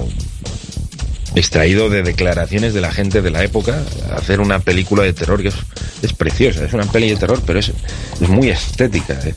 extraído 1.34 1.88
de 1.88 2.02
declaraciones 2.02 2.74
de 2.74 2.80
la 2.80 2.90
gente 2.90 3.22
de 3.22 3.30
la 3.30 3.44
época, 3.44 3.82
hacer 4.16 4.40
una 4.40 4.58
película 4.58 5.02
de 5.02 5.12
terror 5.12 5.42
que 5.42 5.48
es, 5.48 5.54
es 6.02 6.12
preciosa, 6.12 6.64
es 6.64 6.72
una 6.72 6.86
peli 6.86 7.10
de 7.10 7.16
terror, 7.16 7.40
pero 7.46 7.58
es, 7.58 7.72
es 8.20 8.28
muy 8.28 8.50
estética. 8.50 9.18
¿eh? 9.24 9.34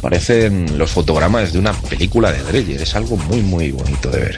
Parecen 0.00 0.78
los 0.78 0.90
fotogramas 0.90 1.52
de 1.52 1.58
una 1.58 1.72
película 1.72 2.32
de 2.32 2.42
Dreyer, 2.42 2.80
es 2.80 2.94
algo 2.94 3.16
muy, 3.16 3.40
muy 3.40 3.72
bonito 3.72 4.10
de 4.10 4.18
ver. 4.18 4.36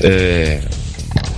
Eh, 0.00 0.60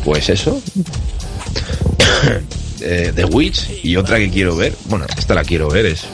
pues 0.04 0.28
eso. 0.28 0.60
Eh, 2.80 3.12
The 3.14 3.24
Witch 3.24 3.84
y 3.84 3.96
otra 3.96 4.18
que 4.18 4.30
quiero 4.30 4.56
ver, 4.56 4.74
bueno, 4.86 5.06
esta 5.16 5.34
la 5.34 5.44
quiero 5.44 5.68
ver, 5.68 5.86
es 5.86 6.04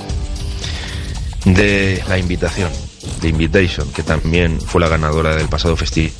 de 1.45 2.03
La 2.09 2.19
Invitación, 2.19 2.71
The 3.21 3.29
Invitation, 3.29 3.91
que 3.93 4.03
también 4.03 4.61
fue 4.61 4.81
la 4.81 4.89
ganadora 4.89 5.37
del 5.37 5.49
pasado 5.49 5.77
festival. 5.77 6.12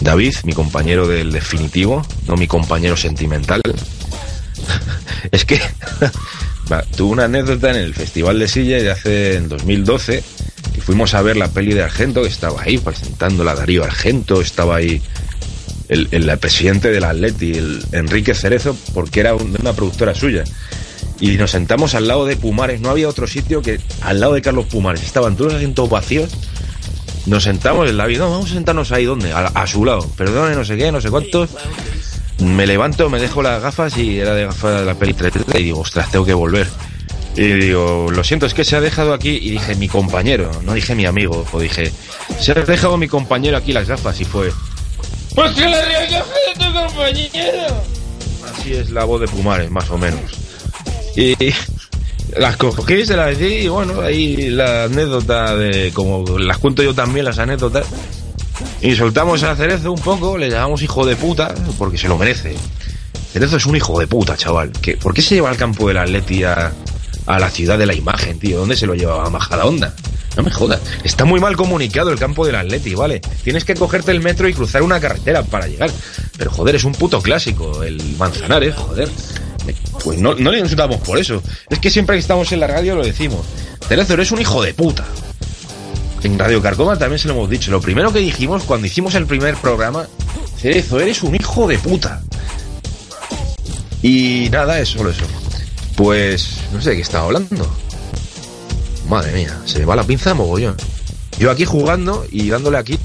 David, 0.00 0.34
mi 0.44 0.52
compañero 0.52 1.06
del 1.06 1.30
definitivo, 1.30 2.04
no 2.26 2.36
mi 2.36 2.46
compañero 2.46 2.96
sentimental. 2.96 3.62
es 5.30 5.44
que 5.44 5.60
tuve 6.96 7.12
una 7.12 7.24
anécdota 7.24 7.70
en 7.70 7.76
el 7.76 7.94
Festival 7.94 8.38
de 8.38 8.48
Silla 8.48 8.82
de 8.82 8.90
hace 8.90 9.36
en 9.36 9.48
2012 9.48 10.24
que 10.72 10.80
fuimos 10.80 11.14
a 11.14 11.22
ver 11.22 11.36
la 11.36 11.48
peli 11.48 11.74
de 11.74 11.82
Argento, 11.82 12.22
que 12.22 12.28
estaba 12.28 12.62
ahí 12.62 12.78
presentándola 12.78 13.54
Darío 13.54 13.84
Argento, 13.84 14.40
estaba 14.40 14.76
ahí 14.76 15.02
el, 15.92 16.08
el- 16.10 16.38
presidente 16.38 16.90
del 16.90 17.04
Atleti, 17.04 17.52
el 17.52 17.84
Enrique 17.92 18.34
Cerezo, 18.34 18.76
porque 18.94 19.20
era 19.20 19.34
una 19.34 19.72
productora 19.72 20.14
suya. 20.14 20.44
Y 21.20 21.32
nos 21.32 21.52
sentamos 21.52 21.94
al 21.94 22.08
lado 22.08 22.24
de 22.26 22.36
Pumares, 22.36 22.80
no 22.80 22.90
había 22.90 23.08
otro 23.08 23.26
sitio 23.26 23.62
que 23.62 23.78
al 24.00 24.18
lado 24.20 24.34
de 24.34 24.42
Carlos 24.42 24.66
Pumares, 24.66 25.02
estaban 25.02 25.36
todos 25.36 25.52
los 25.52 25.56
asientos 25.56 25.88
vacíos 25.88 26.30
nos 27.26 27.44
sentamos 27.44 27.88
en 27.88 27.96
la 27.96 28.06
vida, 28.06 28.24
no, 28.24 28.30
vamos 28.32 28.50
a 28.50 28.54
sentarnos 28.54 28.90
ahí, 28.90 29.04
¿dónde? 29.04 29.32
A, 29.32 29.66
su 29.66 29.84
lado, 29.84 30.04
perdone, 30.16 30.56
no 30.56 30.64
sé 30.64 30.76
qué, 30.76 30.90
no 30.90 31.00
sé 31.00 31.08
cuántos. 31.10 31.50
Me 32.40 32.66
levanto, 32.66 33.08
me 33.08 33.20
dejo 33.20 33.42
las 33.42 33.62
gafas 33.62 33.96
y 33.96 34.18
era 34.18 34.34
de 34.34 34.46
gafas 34.46 34.80
de 34.80 34.86
la 34.86 34.94
peli 34.96 35.12
3D 35.14 35.60
y 35.60 35.62
digo, 35.62 35.80
ostras, 35.80 36.10
tengo 36.10 36.24
que 36.24 36.34
volver. 36.34 36.66
Y 37.36 37.42
digo, 37.52 38.08
lo 38.10 38.24
siento, 38.24 38.46
es 38.46 38.54
que 38.54 38.64
se 38.64 38.74
ha 38.74 38.80
dejado 38.80 39.14
aquí, 39.14 39.38
y 39.40 39.50
dije, 39.50 39.76
mi 39.76 39.86
compañero, 39.88 40.50
no 40.64 40.74
dije 40.74 40.94
mi 40.96 41.06
amigo, 41.06 41.46
o 41.52 41.60
dije, 41.60 41.92
se 42.40 42.52
ha 42.52 42.54
dejado 42.56 42.96
mi 42.96 43.06
compañero 43.06 43.56
aquí 43.56 43.72
las 43.72 43.86
gafas 43.86 44.20
y 44.20 44.24
fue, 44.24 44.50
Pues 45.34 45.52
que 45.52 45.62
la 45.62 45.82
regaje 45.82 46.30
de 46.48 46.64
tu 46.64 46.72
compañero. 46.72 47.82
así 48.52 48.74
es 48.74 48.90
la 48.90 49.04
voz 49.04 49.20
de 49.20 49.28
Pumares, 49.28 49.70
más 49.70 49.88
o 49.90 49.98
menos. 49.98 50.20
Y 51.16 51.34
las 52.36 52.56
cogí, 52.56 53.06
se 53.06 53.16
las 53.16 53.38
di 53.38 53.46
y 53.46 53.68
bueno, 53.68 54.00
ahí 54.00 54.50
la 54.50 54.84
anécdota 54.84 55.56
de, 55.56 55.90
como 55.92 56.38
las 56.38 56.58
cuento 56.58 56.82
yo 56.82 56.94
también, 56.94 57.24
las 57.24 57.38
anécdotas. 57.38 57.86
Y 58.80 58.94
soltamos 58.94 59.42
a 59.42 59.56
Cerezo 59.56 59.92
un 59.92 60.00
poco, 60.00 60.36
le 60.36 60.50
llamamos 60.50 60.82
hijo 60.82 61.06
de 61.06 61.16
puta, 61.16 61.54
porque 61.78 61.98
se 61.98 62.08
lo 62.08 62.18
merece. 62.18 62.54
Cerezo 63.32 63.56
es 63.56 63.66
un 63.66 63.76
hijo 63.76 63.98
de 63.98 64.06
puta, 64.06 64.36
chaval. 64.36 64.72
¿Qué, 64.72 64.96
¿Por 64.96 65.14
qué 65.14 65.22
se 65.22 65.36
lleva 65.36 65.50
al 65.50 65.56
campo 65.56 65.88
del 65.88 65.98
Atleti 65.98 66.44
a, 66.44 66.72
a 67.26 67.38
la 67.38 67.48
ciudad 67.48 67.78
de 67.78 67.86
la 67.86 67.94
imagen, 67.94 68.38
tío? 68.38 68.58
¿Dónde 68.58 68.76
se 68.76 68.86
lo 68.86 68.94
lleva? 68.94 69.24
A 69.24 69.30
Majada 69.30 69.64
Onda. 69.64 69.94
No 70.36 70.42
me 70.42 70.50
jodas. 70.50 70.80
Está 71.04 71.24
muy 71.24 71.40
mal 71.40 71.56
comunicado 71.56 72.10
el 72.10 72.18
campo 72.18 72.46
del 72.46 72.54
Atleti, 72.56 72.94
¿vale? 72.94 73.20
Tienes 73.44 73.64
que 73.64 73.74
cogerte 73.74 74.10
el 74.12 74.20
metro 74.20 74.48
y 74.48 74.54
cruzar 74.54 74.82
una 74.82 74.98
carretera 74.98 75.42
para 75.42 75.66
llegar. 75.66 75.90
Pero 76.38 76.50
joder, 76.50 76.74
es 76.76 76.84
un 76.84 76.92
puto 76.92 77.20
clásico, 77.20 77.82
el 77.82 78.00
Manzanares, 78.18 78.74
joder. 78.74 79.08
Me- 79.66 79.74
Pues 80.02 80.18
no, 80.18 80.34
no 80.34 80.50
le 80.50 80.58
insultamos 80.60 80.96
por 81.02 81.18
eso. 81.18 81.42
Es 81.70 81.78
que 81.78 81.90
siempre 81.90 82.16
que 82.16 82.20
estamos 82.20 82.50
en 82.52 82.60
la 82.60 82.66
radio 82.66 82.94
lo 82.96 83.04
decimos. 83.04 83.44
Cerezo, 83.86 84.14
eres 84.14 84.32
un 84.32 84.40
hijo 84.40 84.62
de 84.62 84.72
puta. 84.74 85.04
En 86.22 86.38
Radio 86.38 86.62
Carcoma 86.62 86.96
también 86.98 87.18
se 87.18 87.28
lo 87.28 87.34
hemos 87.34 87.50
dicho. 87.50 87.70
Lo 87.70 87.80
primero 87.80 88.12
que 88.12 88.20
dijimos 88.20 88.62
cuando 88.64 88.86
hicimos 88.86 89.14
el 89.16 89.26
primer 89.26 89.56
programa, 89.56 90.06
Cerezo, 90.56 90.98
eres 91.00 91.22
un 91.22 91.34
hijo 91.34 91.66
de 91.68 91.78
puta. 91.78 92.22
Y 94.02 94.48
nada, 94.50 94.80
es 94.80 94.88
solo 94.88 95.10
eso. 95.10 95.24
Pues 95.96 96.56
no 96.72 96.80
sé 96.80 96.90
de 96.90 96.96
qué 96.96 97.02
estaba 97.02 97.26
hablando. 97.26 97.68
Madre 99.08 99.32
mía, 99.32 99.60
se 99.64 99.78
me 99.78 99.84
va 99.84 99.96
la 99.96 100.04
pinza 100.04 100.34
mogollón. 100.34 100.76
Yo 101.38 101.50
aquí 101.50 101.64
jugando 101.64 102.24
y 102.30 102.48
dándole 102.48 102.78
aquí. 102.78 102.98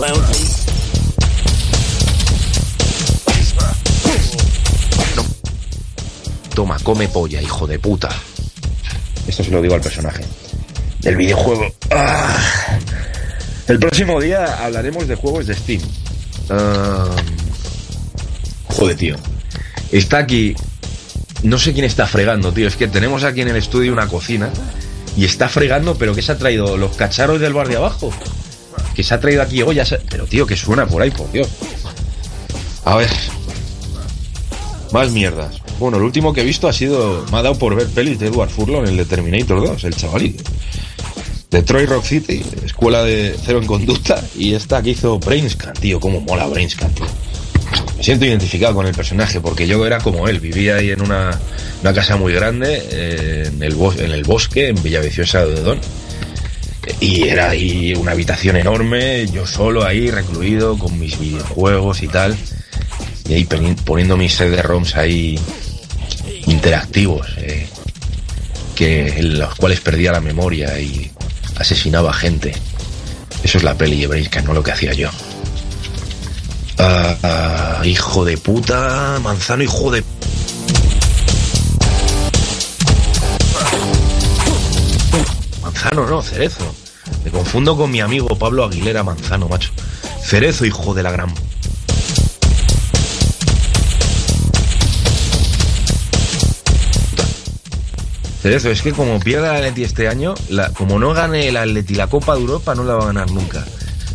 Face. 0.00 0.60
Toma, 6.54 6.78
come 6.82 7.08
polla, 7.08 7.40
hijo 7.40 7.66
de 7.66 7.78
puta. 7.78 8.08
Esto 9.26 9.44
se 9.44 9.50
lo 9.50 9.62
digo 9.62 9.74
al 9.74 9.80
personaje. 9.80 10.24
Del 11.00 11.16
videojuego. 11.16 11.66
Ah. 11.90 12.36
El 13.68 13.78
próximo 13.78 14.20
día 14.20 14.64
hablaremos 14.64 15.06
de 15.06 15.14
juegos 15.14 15.46
de 15.46 15.54
Steam. 15.54 15.80
Ah, 16.50 17.08
Joder, 18.68 18.96
tío. 18.96 19.16
Está 19.92 20.18
aquí. 20.18 20.54
No 21.42 21.58
sé 21.58 21.72
quién 21.72 21.84
está 21.84 22.06
fregando, 22.06 22.52
tío. 22.52 22.68
Es 22.68 22.76
que 22.76 22.88
tenemos 22.88 23.24
aquí 23.24 23.40
en 23.40 23.48
el 23.48 23.56
estudio 23.56 23.92
una 23.92 24.08
cocina. 24.08 24.50
Y 25.16 25.24
está 25.24 25.48
fregando, 25.48 25.96
pero 25.96 26.14
que 26.14 26.22
se 26.22 26.32
ha 26.32 26.38
traído 26.38 26.76
los 26.76 26.96
cacharros 26.96 27.40
del 27.40 27.52
bar 27.52 27.68
de 27.68 27.76
abajo. 27.76 28.12
Que 28.94 29.02
se 29.02 29.14
ha 29.14 29.20
traído 29.20 29.42
aquí 29.42 29.62
ollas. 29.62 29.94
Pero, 30.08 30.26
tío, 30.26 30.46
que 30.46 30.56
suena 30.56 30.86
por 30.86 31.02
ahí, 31.02 31.10
por 31.10 31.30
Dios. 31.32 31.48
A 32.84 32.96
ver. 32.96 33.10
Más 34.92 35.10
mierdas. 35.10 35.56
Bueno, 35.78 35.96
el 35.96 36.02
último 36.02 36.32
que 36.32 36.42
he 36.42 36.44
visto 36.44 36.68
ha 36.68 36.72
sido. 36.72 37.24
Me 37.30 37.38
ha 37.38 37.42
dado 37.42 37.58
por 37.58 37.74
ver 37.74 37.88
pelis 37.88 38.18
de 38.18 38.26
Edward 38.26 38.50
Furlong, 38.50 38.86
el 38.86 38.96
de 38.96 39.04
Terminator 39.04 39.66
2, 39.66 39.84
el 39.84 39.96
chavalito. 39.96 40.44
Detroit 41.50 41.88
Rock 41.88 42.04
City, 42.04 42.42
escuela 42.64 43.02
de 43.02 43.34
cero 43.44 43.58
en 43.60 43.66
conducta. 43.66 44.22
Y 44.36 44.54
esta 44.54 44.82
que 44.82 44.90
hizo 44.90 45.18
Brainscan, 45.18 45.74
tío. 45.74 45.98
Cómo 45.98 46.20
mola 46.20 46.46
Brainscan, 46.46 46.94
tío. 46.94 47.06
Me 47.96 48.02
siento 48.04 48.24
identificado 48.24 48.74
con 48.74 48.86
el 48.86 48.94
personaje 48.94 49.40
porque 49.40 49.66
yo 49.66 49.84
era 49.86 49.98
como 49.98 50.28
él. 50.28 50.40
Vivía 50.40 50.76
ahí 50.76 50.90
en 50.90 51.02
una, 51.02 51.38
una 51.82 51.92
casa 51.92 52.16
muy 52.16 52.32
grande, 52.32 52.82
eh, 52.90 53.44
en, 53.48 53.62
el 53.62 53.76
en 53.98 54.12
el 54.12 54.24
bosque, 54.24 54.68
en 54.68 54.82
Villaviciosa 54.82 55.44
de 55.44 55.60
Odón. 55.60 55.80
Y 57.00 57.24
era 57.28 57.50
ahí 57.50 57.94
una 57.94 58.12
habitación 58.12 58.56
enorme, 58.56 59.26
yo 59.26 59.46
solo 59.46 59.84
ahí, 59.84 60.10
recluido, 60.10 60.78
con 60.78 60.98
mis 60.98 61.18
videojuegos 61.18 62.02
y 62.02 62.08
tal. 62.08 62.36
Y 63.28 63.34
ahí 63.34 63.44
poni- 63.44 63.76
poniendo 63.84 64.16
mis 64.16 64.34
CD-ROMs 64.36 64.96
ahí 64.96 65.38
interactivos, 66.46 67.26
eh, 67.38 67.66
que, 68.74 69.08
en 69.18 69.38
los 69.38 69.54
cuales 69.56 69.80
perdía 69.80 70.10
la 70.12 70.20
memoria 70.20 70.78
y 70.80 71.10
asesinaba 71.60 72.12
gente. 72.12 72.52
Eso 73.42 73.58
es 73.58 73.64
la 73.64 73.74
peli 73.74 74.00
de 74.00 74.06
Brainscan, 74.06 74.44
no 74.44 74.54
lo 74.54 74.62
que 74.62 74.72
hacía 74.72 74.92
yo. 74.94 75.10
Ah, 76.78 77.16
ah, 77.22 77.86
hijo 77.86 78.24
de 78.24 78.38
puta, 78.38 79.18
manzano, 79.22 79.62
hijo 79.62 79.90
de... 79.90 80.02
Manzano, 85.62 86.06
no, 86.06 86.22
cerezo. 86.22 86.74
Me 87.24 87.30
confundo 87.30 87.76
con 87.76 87.90
mi 87.90 88.00
amigo 88.00 88.28
Pablo 88.38 88.64
Aguilera 88.64 89.02
Manzano, 89.02 89.48
macho. 89.48 89.70
Cerezo, 90.24 90.64
hijo 90.64 90.94
de 90.94 91.02
la 91.02 91.10
gran... 91.10 91.32
Cerezo, 98.42 98.70
es 98.70 98.80
que 98.82 98.92
como 98.92 99.20
pierda 99.20 99.50
el 99.50 99.64
Atleti 99.64 99.84
este 99.84 100.08
año, 100.08 100.34
la- 100.48 100.70
como 100.70 100.98
no 100.98 101.12
gane 101.12 101.48
el 101.48 101.56
Atleti 101.56 101.94
la 101.94 102.06
Copa 102.06 102.34
de 102.34 102.40
Europa, 102.40 102.74
no 102.74 102.84
la 102.84 102.94
va 102.94 103.02
a 103.04 103.06
ganar 103.06 103.30
nunca. 103.30 103.64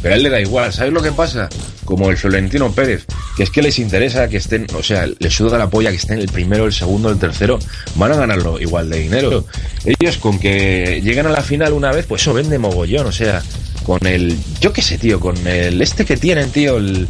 Pero 0.01 0.13
a 0.13 0.17
él 0.17 0.23
le 0.23 0.29
da 0.29 0.39
igual, 0.41 0.71
¿sabes 0.73 0.93
lo 0.93 1.01
que 1.01 1.11
pasa? 1.11 1.49
Como 1.83 2.09
el 2.11 2.17
Florentino 2.17 2.71
Pérez, 2.71 3.05
que 3.37 3.43
es 3.43 3.49
que 3.49 3.61
les 3.61 3.79
interesa 3.79 4.27
que 4.27 4.37
estén, 4.37 4.67
o 4.77 4.83
sea, 4.83 5.07
les 5.19 5.33
suda 5.33 5.57
la 5.57 5.69
polla 5.69 5.89
que 5.91 5.95
estén 5.97 6.19
el 6.19 6.27
primero, 6.27 6.65
el 6.65 6.73
segundo, 6.73 7.09
el 7.09 7.17
tercero, 7.17 7.59
van 7.95 8.11
a 8.11 8.15
ganarlo 8.15 8.59
igual 8.59 8.89
de 8.89 8.99
dinero. 8.99 9.45
Ellos 9.83 10.17
con 10.17 10.37
que 10.39 11.01
lleguen 11.03 11.27
a 11.27 11.29
la 11.29 11.41
final 11.41 11.73
una 11.73 11.91
vez, 11.91 12.05
pues 12.07 12.21
eso 12.21 12.33
vende 12.33 12.57
mogollón, 12.59 13.07
o 13.07 13.11
sea, 13.11 13.41
con 13.83 14.05
el, 14.05 14.37
yo 14.59 14.73
qué 14.73 14.81
sé, 14.81 14.97
tío, 14.97 15.19
con 15.19 15.35
el 15.47 15.81
este 15.81 16.05
que 16.05 16.17
tienen, 16.17 16.49
tío, 16.51 16.77
el, 16.77 17.07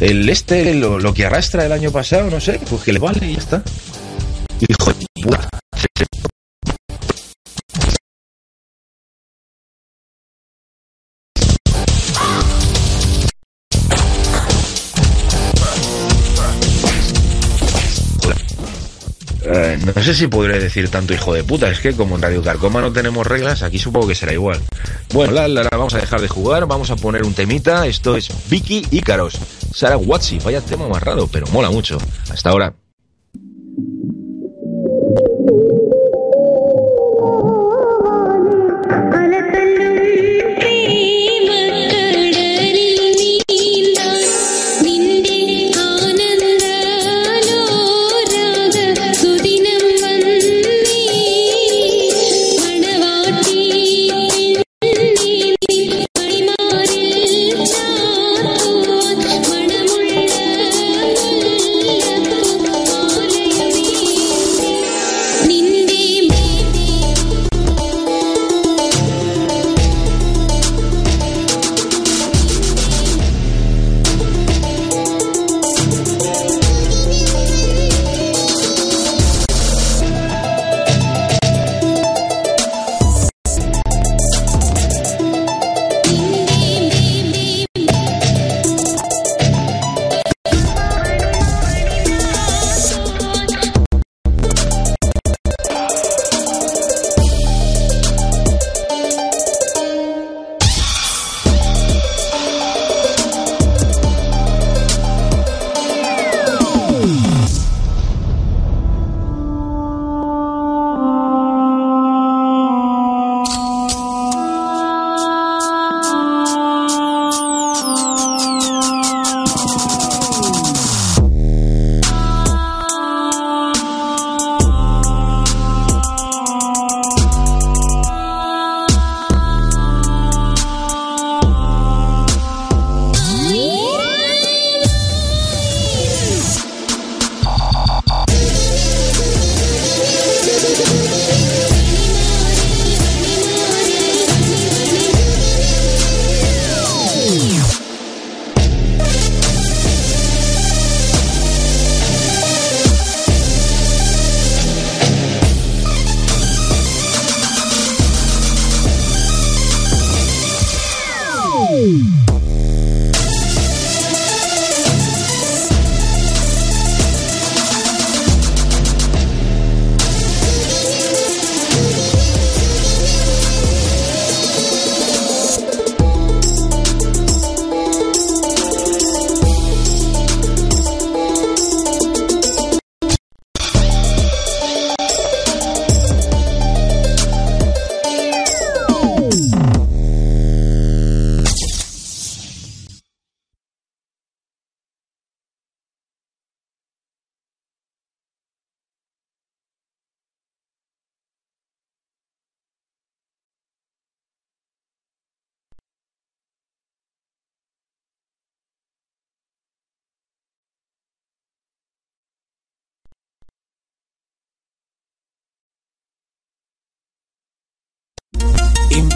el 0.00 0.28
este, 0.28 0.74
lo, 0.74 0.98
lo 0.98 1.12
que 1.14 1.24
arrastra 1.26 1.64
el 1.66 1.72
año 1.72 1.90
pasado, 1.90 2.30
no 2.30 2.40
sé, 2.40 2.60
pues 2.68 2.82
que 2.82 2.92
le 2.92 2.98
vale 2.98 3.26
y 3.26 3.32
ya 3.34 3.38
está. 3.38 3.62
Hijo 4.68 4.92
de 4.92 5.06
puta. 5.22 5.48
Eh, 19.52 19.78
no 19.96 20.02
sé 20.02 20.14
si 20.14 20.28
podré 20.28 20.60
decir 20.60 20.88
tanto 20.90 21.12
hijo 21.12 21.34
de 21.34 21.42
puta, 21.42 21.68
es 21.70 21.80
que 21.80 21.92
como 21.92 22.14
en 22.14 22.22
Radio 22.22 22.42
Carcoma 22.42 22.80
no 22.80 22.92
tenemos 22.92 23.26
reglas, 23.26 23.62
aquí 23.62 23.78
supongo 23.78 24.08
que 24.08 24.14
será 24.14 24.32
igual. 24.32 24.60
Bueno, 25.12 25.32
la, 25.32 25.48
la, 25.48 25.64
la, 25.64 25.70
vamos 25.72 25.94
a 25.94 25.98
dejar 25.98 26.20
de 26.20 26.28
jugar, 26.28 26.66
vamos 26.66 26.90
a 26.90 26.96
poner 26.96 27.24
un 27.24 27.34
temita, 27.34 27.86
esto 27.86 28.16
es 28.16 28.30
Vicky 28.48 28.86
Ícaros, 28.90 29.38
Sara 29.74 29.96
Watsi, 29.96 30.38
vaya 30.38 30.60
tema 30.60 30.86
más 30.88 31.02
raro, 31.02 31.26
pero 31.26 31.46
mola 31.48 31.70
mucho. 31.70 31.98
Hasta 32.30 32.50
ahora. 32.50 32.74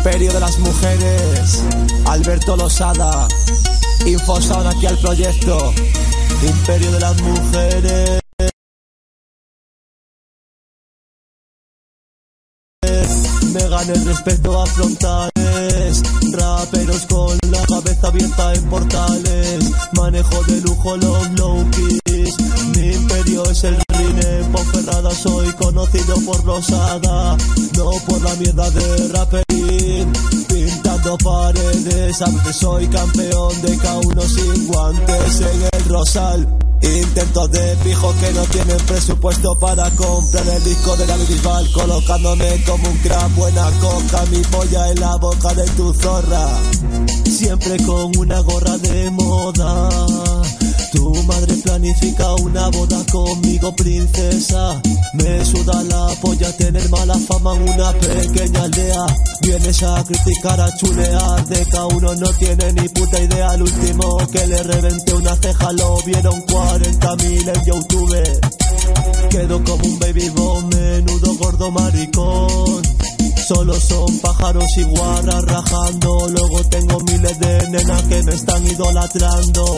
Imperio 0.05 0.35
de 0.35 0.41
las 0.41 0.59
mujeres, 0.59 1.65
Alberto 2.05 2.59
Losada, 2.59 3.27
Infosound 4.05 4.67
aquí 4.67 4.85
al 4.85 4.99
proyecto, 4.99 5.73
Imperio 6.47 6.93
de 6.93 7.01
las 7.01 7.23
mujeres. 7.23 8.21
Me 13.51 13.69
gané 13.71 13.93
el 13.95 14.05
respeto 14.05 14.61
a 14.61 14.67
frontales, 14.67 15.74
raperos 16.37 17.07
con 17.07 17.39
la 17.51 17.65
cabeza 17.67 18.09
abierta 18.09 18.55
en 18.55 18.65
portales, 18.69 19.71
manejo 19.93 20.43
de 20.45 20.61
lujo 20.61 20.97
los 20.97 21.31
low 21.33 21.65
keys, 21.71 22.37
mi 22.77 22.93
imperio 22.93 23.45
es 23.51 23.65
el 23.65 23.77
rine, 23.89 24.51
Ponferrada 24.53 25.11
soy 25.11 25.53
conocido 25.53 26.17
por 26.27 26.45
Rosada, 26.45 27.37
no 27.77 27.91
por 28.07 28.23
la 28.23 28.35
mierda 28.37 28.71
de 28.71 29.09
raperín, 29.09 30.13
pintando 30.49 31.17
paredes, 31.19 32.23
a 32.23 32.27
veces 32.27 32.57
soy 32.57 32.87
campeón 32.89 33.63
de 33.63 33.79
K1 33.79 34.23
sin 34.23 34.67
guantes 34.67 35.41
en 35.41 35.63
el 35.73 35.89
Rosal. 35.89 36.64
Intentos 36.85 37.51
de 37.51 37.77
pijo 37.83 38.15
que 38.21 38.33
no 38.33 38.43
tienen 38.45 38.77
presupuesto 38.87 39.59
para 39.59 39.91
comprar 39.93 40.47
el 40.49 40.65
disco 40.65 40.95
de 40.97 41.07
la 41.07 41.17
Bisbal 41.17 41.73
Colocándome 41.73 42.63
como 42.65 42.89
un 42.91 42.99
crack, 42.99 43.35
buena 43.35 43.71
coca, 43.81 44.25
mi 44.31 44.39
polla 44.43 44.91
en 44.91 45.01
la 45.01 45.17
boca 45.17 45.55
de 45.55 45.65
tu 45.71 45.95
zorra. 45.95 46.47
Siempre 47.25 47.83
con 47.85 48.17
una 48.19 48.41
gorra 48.41 48.77
de 48.79 49.11
moda 49.11 50.44
Tu 50.95 51.13
madre 51.25 51.57
planifica 51.57 52.35
una 52.35 52.69
boda 52.69 53.05
conmigo, 53.11 53.75
princesa. 53.75 54.81
Me 55.15 55.45
suda 55.45 55.83
la 55.83 56.07
polla 56.23 56.57
tener 56.57 56.89
mala 56.89 57.19
fama 57.19 57.53
en 57.57 57.69
una 57.69 57.93
pequeña 57.95 58.63
aldea. 58.63 59.05
Vienes 59.41 59.83
a 59.83 60.05
criticar, 60.05 60.61
a 60.61 60.73
chulear 60.77 61.45
De 61.47 61.67
cada 61.67 61.87
uno 61.89 62.15
no 62.15 62.29
tiene 62.35 62.73
ni 62.75 62.89
puta 62.91 63.21
idea. 63.21 63.55
El 63.55 63.63
último 63.63 64.19
que 64.31 64.47
le 64.47 64.63
reventé 64.63 65.15
una 65.15 65.35
ceja 65.35 65.73
lo 65.73 66.01
vieron 66.03 66.41
40 66.43 67.17
mil 67.17 67.49
en 67.49 67.65
Youtube. 67.65 68.41
Quedo 69.31 69.65
como 69.65 69.85
un 69.85 69.99
baby 69.99 70.29
bomb, 70.29 70.75
menudo 70.75 71.35
gordo 71.35 71.71
maricón. 71.73 72.83
Solo 73.49 73.75
son 73.81 74.17
pájaros 74.21 74.77
y 74.77 74.85
guarras 74.85 75.45
rajando. 75.45 76.29
Luego 76.29 76.65
tengo 76.71 77.01
miles 77.01 77.39
de 77.41 77.69
nenas 77.71 78.03
que 78.05 78.23
me 78.23 78.33
están 78.33 78.65
idolatrando 78.65 79.77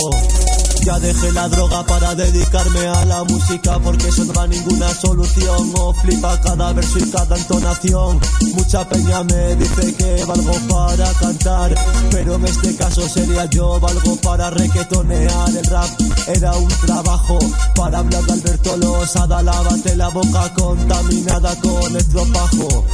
ya 0.87 1.01
dejé 1.01 1.33
la 1.33 1.49
droga 1.49 1.85
para 1.85 2.15
dedicarme 2.15 2.87
a 2.87 3.05
la 3.07 3.25
música 3.25 3.77
porque 3.81 4.07
eso 4.07 4.25
no 4.25 4.33
da 4.33 4.47
ninguna 4.47 4.89
solución 4.95 5.73
o 5.77 5.93
flipa 5.93 6.41
cada 6.41 6.73
verso 6.73 7.01
y 7.01 7.11
cada 7.11 7.37
entonación. 7.37 8.21
Mucha 8.55 8.89
peña 8.89 9.25
me 9.25 9.57
dice 9.57 9.95
que 9.97 10.25
valgo 10.25 10.53
para 10.69 11.13
cantar, 11.15 11.75
pero 12.13 12.37
en 12.37 12.45
este 12.45 12.77
caso 12.77 13.09
sería 13.09 13.47
yo 13.47 13.81
valgo 13.81 14.15
para 14.23 14.49
requetonear. 14.51 15.49
El 15.57 15.65
rap 15.65 15.91
era 16.29 16.57
un 16.57 16.69
trabajo 16.69 17.39
para 17.75 17.99
hablar 17.99 18.23
de 18.23 18.33
Alberto 18.35 18.77
Losada, 18.77 19.43
lávate 19.43 19.97
la 19.97 20.09
boca 20.11 20.55
contaminada 20.55 21.57
con 21.63 21.97
estropajo. 21.97 22.85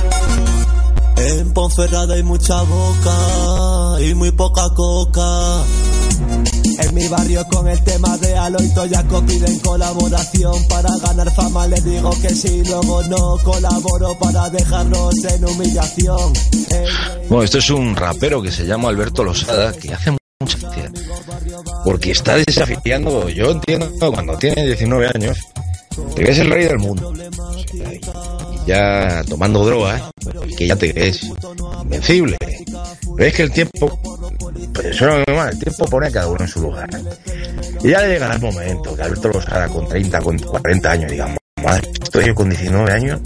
En 1.19 1.53
Ponferrada 1.53 2.15
hay 2.15 2.23
mucha 2.23 2.63
boca 2.63 4.01
y 4.01 4.15
muy 4.15 4.31
poca 4.31 4.71
coca. 4.75 5.63
En 6.79 6.95
mi 6.95 7.09
barrio 7.09 7.45
con 7.49 7.69
el 7.69 7.83
tema 7.85 8.17
de 8.19 8.37
Aloito 8.37 8.85
Jaco 8.91 9.25
piden 9.27 9.59
colaboración 9.61 10.55
para 10.69 10.89
ganar 10.99 11.31
fama. 11.33 11.67
Les 11.67 11.85
digo 11.85 12.11
que 12.21 12.31
sí, 12.31 12.63
luego 12.65 13.03
no 13.05 13.39
colaboro 13.45 14.19
para 14.19 14.51
dejarnos 14.51 15.25
en 15.25 15.45
humillación. 15.45 16.33
Bueno, 17.29 17.45
esto 17.45 17.59
es 17.59 17.71
un 17.71 17.95
rapero 17.97 18.43
que 18.43 18.51
se 18.51 18.67
llama 18.67 18.89
Alberto 18.89 19.25
Losada, 19.25 19.73
que 19.73 19.93
hace 19.93 20.11
mucha. 20.11 20.59
Porque 21.85 22.13
está 22.13 22.37
desafiando, 22.37 23.29
yo 23.29 23.51
entiendo, 23.51 24.13
cuando 24.13 24.37
tiene 24.39 24.67
19 24.67 25.11
años, 25.15 25.39
te 26.15 26.25
ves 26.25 26.39
el 26.39 26.51
rey 26.51 26.65
del 26.65 26.79
mundo. 26.79 27.13
Ya 28.67 29.23
tomando 29.29 29.65
droga, 29.65 30.11
que 30.57 30.67
ya 30.67 30.77
te 30.77 30.93
crees 30.93 31.23
invencible. 31.83 32.37
Pero 33.17 33.29
es 33.29 33.35
que 33.35 33.43
el 33.43 33.53
tiempo, 33.53 33.99
pues 34.73 34.87
eso 34.87 35.09
es 35.09 35.25
normal, 35.27 35.51
el 35.53 35.59
tiempo 35.59 35.85
pone 35.87 36.07
a 36.07 36.11
cada 36.11 36.29
uno 36.29 36.41
en 36.41 36.49
su 36.49 36.61
lugar. 36.61 36.89
Y 37.83 37.91
ya 37.91 38.03
le 38.03 38.09
llegará 38.09 38.35
el 38.35 38.41
momento 38.41 38.95
que 38.95 39.03
Alberto 39.03 39.29
Losada 39.29 39.69
con 39.69 39.89
30, 39.89 40.21
con 40.21 40.39
40 40.39 40.91
años, 40.91 41.11
digamos, 41.11 41.39
madre, 41.63 41.91
estoy 42.03 42.27
yo 42.27 42.35
con 42.35 42.49
19 42.49 42.93
años. 42.93 43.21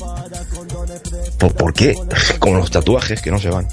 ¿Por, 1.38 1.54
¿Por 1.54 1.72
qué? 1.72 1.94
Como 2.38 2.58
los 2.58 2.70
tatuajes 2.70 3.20
que 3.22 3.30
no 3.30 3.38
se 3.38 3.50
van. 3.50 3.68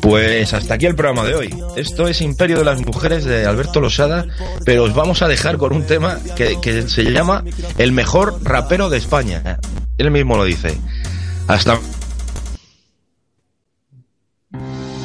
Pues 0.00 0.52
hasta 0.52 0.74
aquí 0.74 0.86
el 0.86 0.94
programa 0.94 1.24
de 1.24 1.34
hoy. 1.34 1.54
Esto 1.76 2.08
es 2.08 2.20
Imperio 2.20 2.58
de 2.58 2.64
las 2.64 2.80
Mujeres 2.84 3.24
de 3.24 3.46
Alberto 3.46 3.80
Losada, 3.80 4.26
pero 4.64 4.84
os 4.84 4.94
vamos 4.94 5.22
a 5.22 5.28
dejar 5.28 5.56
con 5.56 5.72
un 5.72 5.84
tema 5.84 6.18
que, 6.36 6.60
que 6.60 6.88
se 6.88 7.04
llama 7.04 7.44
El 7.78 7.92
mejor 7.92 8.38
rapero 8.42 8.90
de 8.90 8.98
España. 8.98 9.58
Él 9.98 10.10
mismo 10.10 10.36
lo 10.36 10.44
dice. 10.44 10.78
Hasta 11.46 11.78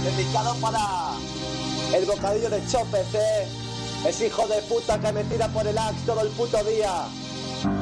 Dedicado 0.03 0.55
para 0.55 0.79
el 1.95 2.05
bocadillo 2.05 2.49
de 2.49 2.61
Chopez, 2.67 3.13
¿eh? 3.13 3.47
Es 4.07 4.21
hijo 4.21 4.47
de 4.47 4.61
puta 4.63 4.99
que 4.99 5.11
me 5.11 5.23
tira 5.25 5.47
por 5.49 5.67
el 5.67 5.77
axe 5.77 5.99
todo 6.05 6.21
el 6.21 6.29
puto 6.29 6.63
día. 6.63 7.05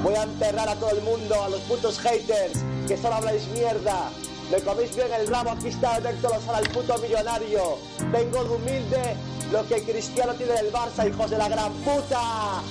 Voy 0.03 0.15
a 0.15 0.23
enterrar 0.23 0.69
a 0.69 0.75
todo 0.75 0.91
el 0.91 1.01
mundo, 1.01 1.43
a 1.43 1.49
los 1.49 1.61
putos 1.61 1.99
haters, 1.99 2.59
que 2.87 2.97
solo 2.97 3.15
habláis 3.15 3.47
mierda. 3.49 4.09
Me 4.51 4.59
coméis 4.61 4.95
bien 4.95 5.11
el 5.11 5.27
rabo, 5.27 5.51
aquí 5.51 5.67
está 5.67 5.95
Alberto 5.95 6.29
Lozada, 6.29 6.59
el 6.59 6.69
puto 6.69 6.97
millonario. 6.99 7.77
Vengo 8.11 8.43
de 8.43 8.49
humilde, 8.49 9.15
lo 9.51 9.67
que 9.67 9.83
Cristiano 9.83 10.33
tiene 10.35 10.53
del 10.53 10.71
Barça, 10.71 11.07
hijos 11.07 11.29
de 11.29 11.37
la 11.37 11.49
gran 11.49 11.73
puta. 11.73 12.61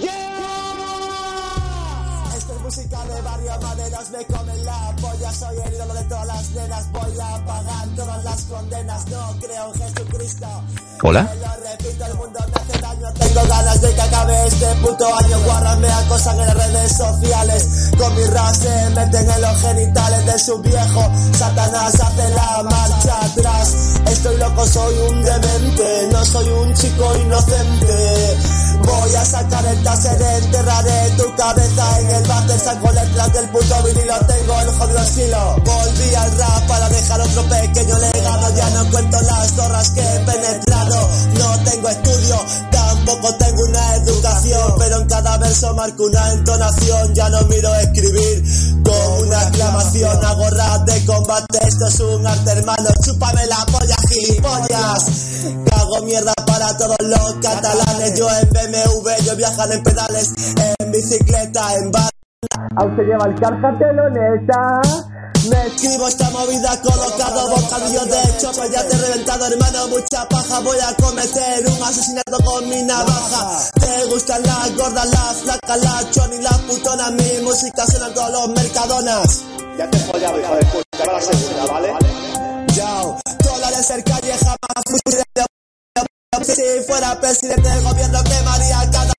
¡Yeah! 0.00 0.34
Esto 2.36 2.52
es 2.56 2.60
música 2.60 3.04
de 3.06 3.20
barrio, 3.22 3.52
maderas 3.62 4.10
me 4.10 4.24
comen 4.26 4.64
la 4.64 4.94
polla. 5.00 5.32
Soy 5.32 5.56
el 5.64 5.74
ídolo 5.74 5.94
de 5.94 6.04
todas 6.04 6.26
las 6.26 6.50
nenas, 6.50 6.92
voy 6.92 7.20
a 7.20 7.44
pagar 7.44 7.88
todas 7.96 8.24
las 8.24 8.42
condenas. 8.44 9.06
No 9.08 9.36
creo 9.40 9.72
en 9.72 9.80
Jesucristo. 9.80 10.46
Hola. 11.02 11.34
Lo 11.40 11.70
repito, 11.70 12.04
el 12.04 12.14
mundo 12.14 12.40
me 12.46 12.54
hace 12.60 12.78
daño. 13.00 13.12
Tengo 13.14 13.46
ganas 13.46 13.80
de 13.80 13.94
que 13.94 14.00
acabe 14.00 14.46
este 14.46 14.66
puto 14.76 15.06
año. 15.16 15.40
Guarras 15.44 15.78
me 15.78 15.88
acosan 15.90 16.40
en 16.40 16.46
las 16.46 16.56
redes 16.56 16.96
sociales. 16.96 17.90
Con 17.96 18.14
mi 18.14 18.24
rap 18.24 18.54
se 18.54 18.90
meten 18.90 19.30
en 19.30 19.40
los 19.40 19.60
genitales 19.60 20.26
de 20.26 20.38
su 20.38 20.58
viejo. 20.58 21.10
Satanás 21.38 21.94
hace 22.00 22.28
la 22.30 22.62
marcha 22.62 23.24
atrás. 23.24 23.74
Estoy 24.06 24.36
loco, 24.36 24.66
soy 24.66 24.94
un 25.10 25.22
demente. 25.22 26.08
No 26.12 26.24
soy 26.24 26.48
un 26.48 26.74
chico 26.74 27.16
inocente. 27.16 28.36
Voy 28.84 29.14
a 29.14 29.24
sacar 29.24 29.64
el 29.64 29.82
taser, 29.82 30.20
enterraré 30.20 31.10
tu 31.16 31.34
cabeza 31.36 32.00
en 32.00 32.10
el 32.10 32.26
váter. 32.26 32.58
Saco 32.58 32.92
letras 32.92 33.32
del 33.32 33.48
puto 33.48 33.82
vinilo, 33.82 34.18
tengo 34.26 34.60
el 34.60 34.68
jodido 34.68 34.98
estilo. 34.98 35.56
Volví 35.64 36.14
al 36.14 36.38
rap 36.38 36.66
para 36.68 36.88
dejar 36.88 37.20
otro 37.20 37.42
pequeño 37.48 37.98
legado. 37.98 38.54
Ya 38.54 38.70
no 38.70 38.90
cuento 38.90 39.20
las 39.22 39.52
zorras 39.52 39.90
que 39.90 40.00
he 40.00 40.20
penetrado. 40.20 41.08
No 41.38 41.64
tengo 41.64 41.88
estudio, 41.88 42.44
tampoco 43.04 43.34
tengo 43.36 43.62
una 43.64 43.96
educación. 43.96 44.74
Pero 44.78 45.00
en 45.00 45.08
cada 45.08 45.36
verso 45.38 45.74
marco 45.74 46.04
una 46.04 46.32
entonación. 46.32 47.14
Ya 47.14 47.28
no 47.28 47.42
miro 47.42 47.74
escribir 47.76 48.44
con 48.82 49.26
una 49.26 49.42
exclamación. 49.42 50.24
Hago 50.24 50.50
rap 50.50 50.86
de 50.86 51.04
combate, 51.04 51.58
esto 51.66 51.86
es 51.88 52.00
un 52.00 52.26
arte 52.26 52.50
hermano. 52.50 52.90
Chúpame 53.04 53.46
la 53.46 53.64
polla, 53.66 53.96
gilipollas. 54.08 55.04
Cago 55.66 56.02
mierda 56.02 56.32
para 56.46 56.76
todos 56.76 56.96
los 57.00 57.34
catalanes. 57.42 58.18
Yo 58.18 58.28
en 58.30 58.48
BMW, 58.50 59.10
yo 59.24 59.36
viajan 59.36 59.72
en 59.72 59.82
pedales, 59.82 60.32
en 60.80 60.90
bicicleta, 60.90 61.74
en 61.74 61.90
bar. 61.90 62.10
Aún 62.76 62.96
se 62.96 63.02
lleva 63.02 63.26
el 63.26 63.34
carcateloneta. 63.40 64.80
Me 65.48 65.66
escribo 65.66 66.08
esta 66.08 66.30
movida 66.30 66.80
colocado 66.80 67.50
bocadillo 67.50 68.04
de 68.06 68.18
hecho 68.30 68.50
pues 68.56 68.70
ya 68.70 68.82
te 68.88 68.96
he 68.96 68.98
reventado 68.98 69.46
hermano 69.46 69.88
mucha 69.88 70.26
paja 70.26 70.60
voy 70.60 70.78
a 70.80 70.94
cometer 70.94 71.66
un 71.68 71.82
asesinato 71.82 72.38
con 72.42 72.66
mi 72.66 72.82
navaja 72.82 73.70
te 73.78 74.06
gustan 74.06 74.42
las 74.42 74.74
gordas 74.74 75.04
las 75.04 75.42
flacas 75.42 75.82
las 75.82 76.10
choni 76.12 76.38
las 76.38 76.58
putonas 76.60 77.12
mi 77.12 77.44
música 77.44 77.84
suena 77.84 78.06
en 78.06 78.14
todos 78.14 78.30
los 78.30 78.48
mercadonas 78.56 79.44
ya 79.76 79.90
te 79.90 79.98
he 79.98 80.00
follado 80.00 80.40
hijo 80.40 80.54
de 80.54 80.64
puta 80.64 80.98
para 80.98 81.12
la 81.12 81.20
segunda 81.20 81.66
¿vale? 81.66 81.92
Yao, 82.72 83.18
dólares 83.44 83.90
el 83.90 84.04
calle 84.04 84.32
jamás 84.38 84.82
fui 84.88 85.14
de 85.14 85.24
si 86.42 86.62
fuera 86.86 87.18
presidente 87.20 87.68
del 87.68 87.82
gobierno 87.84 88.18
quemaría 88.24 88.90
cada 88.90 89.13